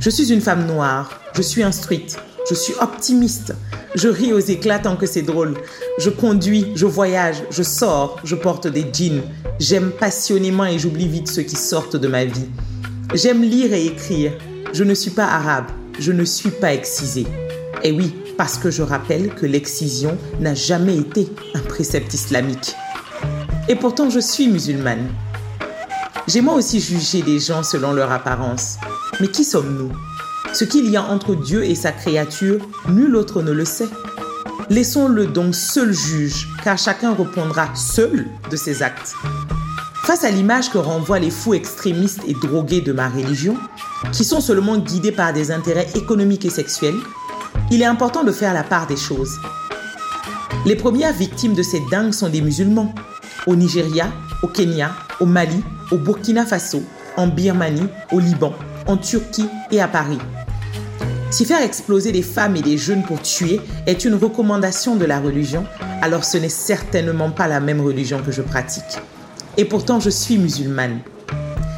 Je 0.00 0.10
suis 0.10 0.32
une 0.32 0.40
femme 0.40 0.66
noire, 0.66 1.20
je 1.34 1.42
suis 1.42 1.62
instruite, 1.62 2.18
je 2.48 2.54
suis 2.54 2.74
optimiste, 2.80 3.54
je 3.94 4.08
ris 4.08 4.32
aux 4.32 4.38
éclats 4.38 4.78
tant 4.78 4.96
que 4.96 5.06
c'est 5.06 5.22
drôle. 5.22 5.54
Je 5.98 6.08
conduis, 6.08 6.72
je 6.74 6.86
voyage, 6.86 7.42
je 7.50 7.62
sors, 7.62 8.20
je 8.24 8.36
porte 8.36 8.66
des 8.66 8.86
jeans. 8.92 9.22
J'aime 9.58 9.90
passionnément 9.90 10.64
et 10.64 10.78
j'oublie 10.78 11.08
vite 11.08 11.28
ceux 11.28 11.42
qui 11.42 11.56
sortent 11.56 11.96
de 11.96 12.08
ma 12.08 12.24
vie. 12.24 12.48
J'aime 13.14 13.42
lire 13.42 13.74
et 13.74 13.84
écrire. 13.84 14.32
Je 14.72 14.84
ne 14.84 14.94
suis 14.94 15.10
pas 15.10 15.26
arabe. 15.26 15.66
Je 15.98 16.12
ne 16.12 16.24
suis 16.24 16.50
pas 16.50 16.72
excisée. 16.72 17.26
Et 17.82 17.92
oui, 17.92 18.14
parce 18.38 18.56
que 18.56 18.70
je 18.70 18.80
rappelle 18.80 19.34
que 19.34 19.44
l'excision 19.44 20.16
n'a 20.40 20.54
jamais 20.54 20.96
été 20.96 21.28
un 21.54 21.60
précepte 21.60 22.14
islamique. 22.14 22.74
Et 23.68 23.76
pourtant, 23.76 24.08
je 24.08 24.18
suis 24.18 24.48
musulmane. 24.48 25.08
J'ai 26.26 26.40
moi 26.40 26.54
aussi 26.54 26.80
jugé 26.80 27.20
des 27.20 27.38
gens 27.38 27.62
selon 27.62 27.92
leur 27.92 28.10
apparence. 28.10 28.78
Mais 29.20 29.28
qui 29.28 29.44
sommes-nous? 29.44 29.92
Ce 30.54 30.64
qu'il 30.64 30.88
y 30.88 30.96
a 30.96 31.02
entre 31.02 31.34
Dieu 31.34 31.64
et 31.64 31.74
sa 31.74 31.92
créature, 31.92 32.66
nul 32.88 33.14
autre 33.14 33.42
ne 33.42 33.52
le 33.52 33.66
sait. 33.66 33.88
Laissons-le 34.70 35.26
donc 35.26 35.54
seul 35.54 35.92
juge, 35.92 36.48
car 36.64 36.78
chacun 36.78 37.14
répondra 37.14 37.74
seul 37.74 38.26
de 38.50 38.56
ses 38.56 38.82
actes. 38.82 39.14
Face 40.04 40.24
à 40.24 40.30
l'image 40.30 40.68
que 40.68 40.78
renvoient 40.78 41.20
les 41.20 41.30
fous 41.30 41.54
extrémistes 41.54 42.22
et 42.26 42.34
drogués 42.34 42.80
de 42.80 42.92
ma 42.92 43.08
religion, 43.08 43.56
qui 44.10 44.24
sont 44.24 44.40
seulement 44.40 44.76
guidés 44.76 45.12
par 45.12 45.32
des 45.32 45.52
intérêts 45.52 45.86
économiques 45.94 46.44
et 46.44 46.50
sexuels, 46.50 46.96
il 47.70 47.82
est 47.82 47.86
important 47.86 48.24
de 48.24 48.32
faire 48.32 48.52
la 48.52 48.64
part 48.64 48.88
des 48.88 48.96
choses. 48.96 49.38
Les 50.66 50.74
premières 50.74 51.12
victimes 51.12 51.54
de 51.54 51.62
ces 51.62 51.80
dingues 51.88 52.12
sont 52.12 52.28
des 52.28 52.40
musulmans. 52.40 52.92
Au 53.46 53.54
Nigeria, 53.54 54.08
au 54.42 54.48
Kenya, 54.48 54.90
au 55.20 55.26
Mali, 55.26 55.62
au 55.92 55.98
Burkina 55.98 56.44
Faso, 56.46 56.82
en 57.16 57.28
Birmanie, 57.28 57.86
au 58.10 58.18
Liban, 58.18 58.54
en 58.88 58.96
Turquie 58.96 59.48
et 59.70 59.80
à 59.80 59.86
Paris. 59.86 60.18
Si 61.30 61.44
faire 61.44 61.62
exploser 61.62 62.10
des 62.10 62.22
femmes 62.22 62.56
et 62.56 62.62
des 62.62 62.76
jeunes 62.76 63.04
pour 63.04 63.22
tuer 63.22 63.60
est 63.86 64.04
une 64.04 64.16
recommandation 64.16 64.96
de 64.96 65.04
la 65.04 65.20
religion, 65.20 65.64
alors 66.00 66.24
ce 66.24 66.38
n'est 66.38 66.48
certainement 66.48 67.30
pas 67.30 67.46
la 67.46 67.60
même 67.60 67.80
religion 67.80 68.20
que 68.20 68.32
je 68.32 68.42
pratique. 68.42 68.98
Et 69.58 69.64
pourtant, 69.66 70.00
je 70.00 70.10
suis 70.10 70.38
musulmane. 70.38 71.00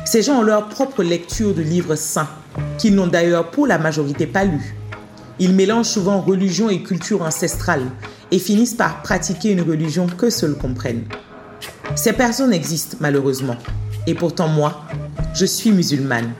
Ces 0.04 0.22
gens 0.22 0.40
ont 0.40 0.42
leur 0.42 0.68
propre 0.68 1.02
lecture 1.02 1.54
de 1.54 1.62
livres 1.62 1.96
saints, 1.96 2.28
qu'ils 2.78 2.94
n'ont 2.94 3.08
d'ailleurs 3.08 3.50
pour 3.50 3.66
la 3.66 3.78
majorité 3.78 4.26
pas 4.26 4.44
lus. 4.44 4.76
Ils 5.40 5.54
mélangent 5.54 5.88
souvent 5.88 6.20
religion 6.20 6.70
et 6.70 6.82
culture 6.82 7.22
ancestrale 7.22 7.82
et 8.30 8.38
finissent 8.38 8.74
par 8.74 9.02
pratiquer 9.02 9.50
une 9.50 9.62
religion 9.62 10.06
que 10.06 10.30
seuls 10.30 10.56
comprennent. 10.56 11.04
Ces 11.96 12.12
personnes 12.12 12.52
existent 12.52 12.96
malheureusement. 13.00 13.56
Et 14.06 14.14
pourtant 14.14 14.46
moi, 14.46 14.82
je 15.34 15.44
suis 15.44 15.72
musulmane. 15.72 16.32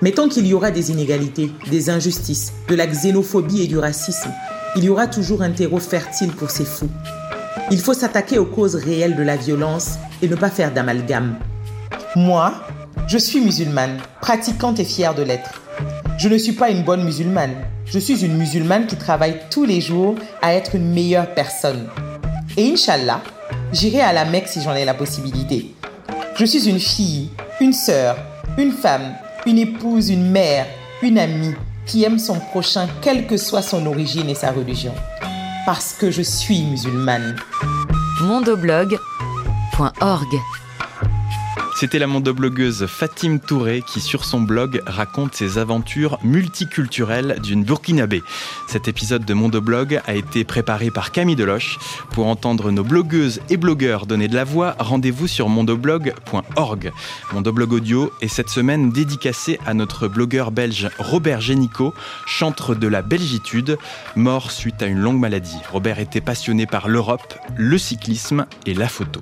Mais 0.00 0.12
tant 0.12 0.28
qu'il 0.28 0.46
y 0.46 0.54
aura 0.54 0.70
des 0.70 0.90
inégalités, 0.90 1.50
des 1.70 1.90
injustices, 1.90 2.52
de 2.68 2.74
la 2.74 2.86
xénophobie 2.86 3.62
et 3.62 3.66
du 3.66 3.78
racisme, 3.78 4.30
il 4.76 4.84
y 4.84 4.88
aura 4.88 5.06
toujours 5.06 5.42
un 5.42 5.50
terreau 5.50 5.78
fertile 5.78 6.32
pour 6.32 6.50
ces 6.50 6.64
fous. 6.64 6.90
Il 7.70 7.80
faut 7.80 7.94
s'attaquer 7.94 8.38
aux 8.38 8.46
causes 8.46 8.76
réelles 8.76 9.16
de 9.16 9.22
la 9.22 9.36
violence 9.36 9.98
et 10.22 10.28
ne 10.28 10.36
pas 10.36 10.50
faire 10.50 10.72
d'amalgame. 10.72 11.36
Moi, 12.14 12.54
je 13.06 13.18
suis 13.18 13.40
musulmane, 13.40 13.98
pratiquante 14.20 14.80
et 14.80 14.84
fière 14.84 15.14
de 15.14 15.22
l'être. 15.22 15.62
Je 16.18 16.28
ne 16.28 16.38
suis 16.38 16.52
pas 16.52 16.70
une 16.70 16.82
bonne 16.82 17.04
musulmane. 17.04 17.54
Je 17.84 17.98
suis 17.98 18.24
une 18.24 18.36
musulmane 18.36 18.86
qui 18.86 18.96
travaille 18.96 19.40
tous 19.50 19.64
les 19.64 19.80
jours 19.80 20.16
à 20.42 20.54
être 20.54 20.74
une 20.74 20.92
meilleure 20.92 21.34
personne. 21.34 21.86
Et 22.56 22.72
Inch'Allah, 22.72 23.20
j'irai 23.72 24.00
à 24.00 24.12
la 24.12 24.24
Mecque 24.24 24.48
si 24.48 24.62
j'en 24.62 24.74
ai 24.74 24.84
la 24.84 24.94
possibilité. 24.94 25.74
Je 26.36 26.44
suis 26.44 26.68
une 26.68 26.80
fille, 26.80 27.30
une 27.60 27.72
sœur, 27.72 28.16
une 28.58 28.72
femme, 28.72 29.14
une 29.46 29.58
épouse, 29.58 30.10
une 30.10 30.30
mère, 30.30 30.66
une 31.02 31.18
amie 31.18 31.54
qui 31.84 32.02
aime 32.04 32.18
son 32.18 32.40
prochain 32.40 32.88
quelle 33.00 33.26
que 33.26 33.36
soit 33.36 33.62
son 33.62 33.86
origine 33.86 34.28
et 34.28 34.34
sa 34.34 34.50
religion. 34.50 34.94
Parce 35.64 35.92
que 35.92 36.10
je 36.10 36.22
suis 36.22 36.62
musulmane. 36.62 37.36
mondoblog.org 39.78 40.65
C'était 41.78 41.98
la 41.98 42.06
mondoblogueuse 42.06 42.86
Fatim 42.86 43.38
Touré 43.38 43.82
qui, 43.86 44.00
sur 44.00 44.24
son 44.24 44.40
blog, 44.40 44.80
raconte 44.86 45.34
ses 45.34 45.58
aventures 45.58 46.18
multiculturelles 46.24 47.38
d'une 47.42 47.64
Burkinabé. 47.64 48.22
Cet 48.66 48.88
épisode 48.88 49.26
de 49.26 49.34
Mondoblog 49.34 50.00
a 50.06 50.14
été 50.14 50.44
préparé 50.44 50.90
par 50.90 51.12
Camille 51.12 51.36
Deloche. 51.36 51.78
Pour 52.12 52.28
entendre 52.28 52.70
nos 52.70 52.82
blogueuses 52.82 53.42
et 53.50 53.58
blogueurs 53.58 54.06
donner 54.06 54.26
de 54.26 54.34
la 54.34 54.44
voix, 54.44 54.74
rendez-vous 54.78 55.26
sur 55.26 55.50
mondoblog.org. 55.50 56.92
Mondoblog 57.34 57.74
audio 57.74 58.10
est 58.22 58.28
cette 58.28 58.48
semaine 58.48 58.90
dédicacé 58.90 59.60
à 59.66 59.74
notre 59.74 60.08
blogueur 60.08 60.52
belge 60.52 60.88
Robert 60.98 61.42
Génicaud, 61.42 61.92
chantre 62.24 62.74
de 62.74 62.88
la 62.88 63.02
belgitude, 63.02 63.76
mort 64.14 64.50
suite 64.50 64.80
à 64.82 64.86
une 64.86 65.00
longue 65.00 65.20
maladie. 65.20 65.58
Robert 65.70 65.98
était 65.98 66.22
passionné 66.22 66.64
par 66.64 66.88
l'Europe, 66.88 67.34
le 67.54 67.76
cyclisme 67.76 68.46
et 68.64 68.72
la 68.72 68.88
photo. 68.88 69.20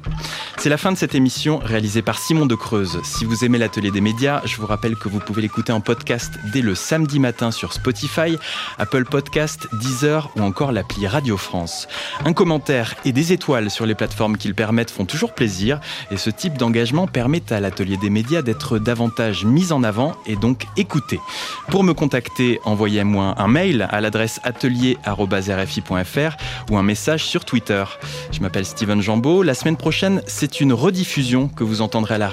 C'est 0.57 0.69
la 0.69 0.77
fin 0.77 0.93
de 0.93 0.97
cette 0.97 1.17
émission 1.17 1.59
réalisée 1.59 2.03
par 2.03 2.21
Simon 2.21 2.44
de 2.47 2.55
Creuse. 2.55 3.01
Si 3.05 3.25
vous 3.25 3.45
aimez 3.45 3.59
l'atelier 3.59 3.91
des 3.91 4.01
médias, 4.01 4.41
je 4.45 4.57
vous 4.57 4.67
rappelle 4.67 4.97
que 4.97 5.09
vous 5.09 5.21
pouvez 5.21 5.43
l'écouter 5.43 5.73
en 5.73 5.81
podcast 5.81 6.33
dès 6.53 6.61
le 6.61 6.75
samedi 6.75 7.19
matin 7.21 7.51
sur 7.51 7.73
Spotify, 7.73 8.37
Apple 8.79 9.05
Podcast, 9.05 9.69
Deezer 9.73 10.31
ou 10.37 10.43
encore 10.43 10.73
l'appli 10.73 11.07
Radio 11.07 11.37
France. 11.37 11.89
Un 12.25 12.33
commentaire 12.33 12.95
et 13.05 13.13
des 13.13 13.33
étoiles 13.33 13.71
sur 13.71 13.87
les 13.87 13.95
plateformes 13.95 14.37
qui 14.37 14.49
le 14.49 14.55
permettent 14.55 14.91
font 14.91 15.05
toujours 15.05 15.35
plaisir 15.35 15.81
et 16.11 16.17
ce 16.17 16.31
type 16.31 16.59
d'engagement 16.59 17.07
permet 17.07 17.43
à 17.53 17.61
l'atelier 17.61 17.97
des 17.97 18.11
médias 18.11 18.43
d'être 18.43 18.79
davantage 18.79 19.45
mis 19.45 19.73
en 19.73 19.83
avant 19.83 20.17
et 20.27 20.37
donc 20.37 20.67
écouté. 20.77 21.21
Pour 21.69 21.85
me 21.85 21.95
contacter, 21.95 22.61
envoyez-moi 22.65 23.35
un 23.39 23.49
mail 23.49 23.89
à 23.91 24.01
l'adresse 24.01 24.41
atelier.rfi.fr 24.45 26.37
ou 26.71 26.77
un 26.77 26.83
message 26.83 27.25
sur 27.25 27.45
Twitter. 27.45 27.85
Je 28.31 28.41
m'appelle 28.41 28.67
Steven 28.67 29.01
Jambeau. 29.01 29.43
La 29.43 29.55
semaine 29.55 29.77
prochaine, 29.77 30.23
c'est 30.27 30.61
une 30.61 30.73
rediffusion 30.73 31.49
que 31.49 31.65
vous 31.65 31.81
entendrez 31.81 32.15
à 32.15 32.19
la 32.19 32.29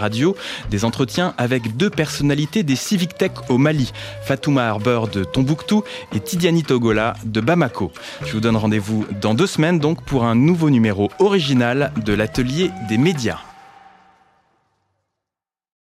des 0.70 0.86
entretiens 0.86 1.34
avec 1.38 1.78
deux 1.78 1.90
personnalités 1.90 2.64
des 2.64 2.76
Civic 2.76 3.18
Tech 3.18 3.32
au 3.50 3.58
Mali, 3.58 3.92
Fatouma 4.24 4.68
Harber 4.68 5.02
de 5.12 5.24
Tombouctou 5.24 5.84
et 6.16 6.20
Tidiane 6.20 6.62
Togola 6.64 7.14
de 7.26 7.42
Bamako. 7.42 7.92
Je 8.26 8.34
vous 8.34 8.40
donne 8.40 8.58
rendez-vous 8.58 9.06
dans 9.22 9.34
deux 9.34 9.48
semaines 9.48 9.80
donc 9.80 10.04
pour 10.04 10.24
un 10.24 10.36
nouveau 10.36 10.70
numéro 10.70 11.12
original 11.20 11.92
de 12.06 12.14
l'atelier 12.14 12.72
des 12.90 12.98
médias. 12.98 13.51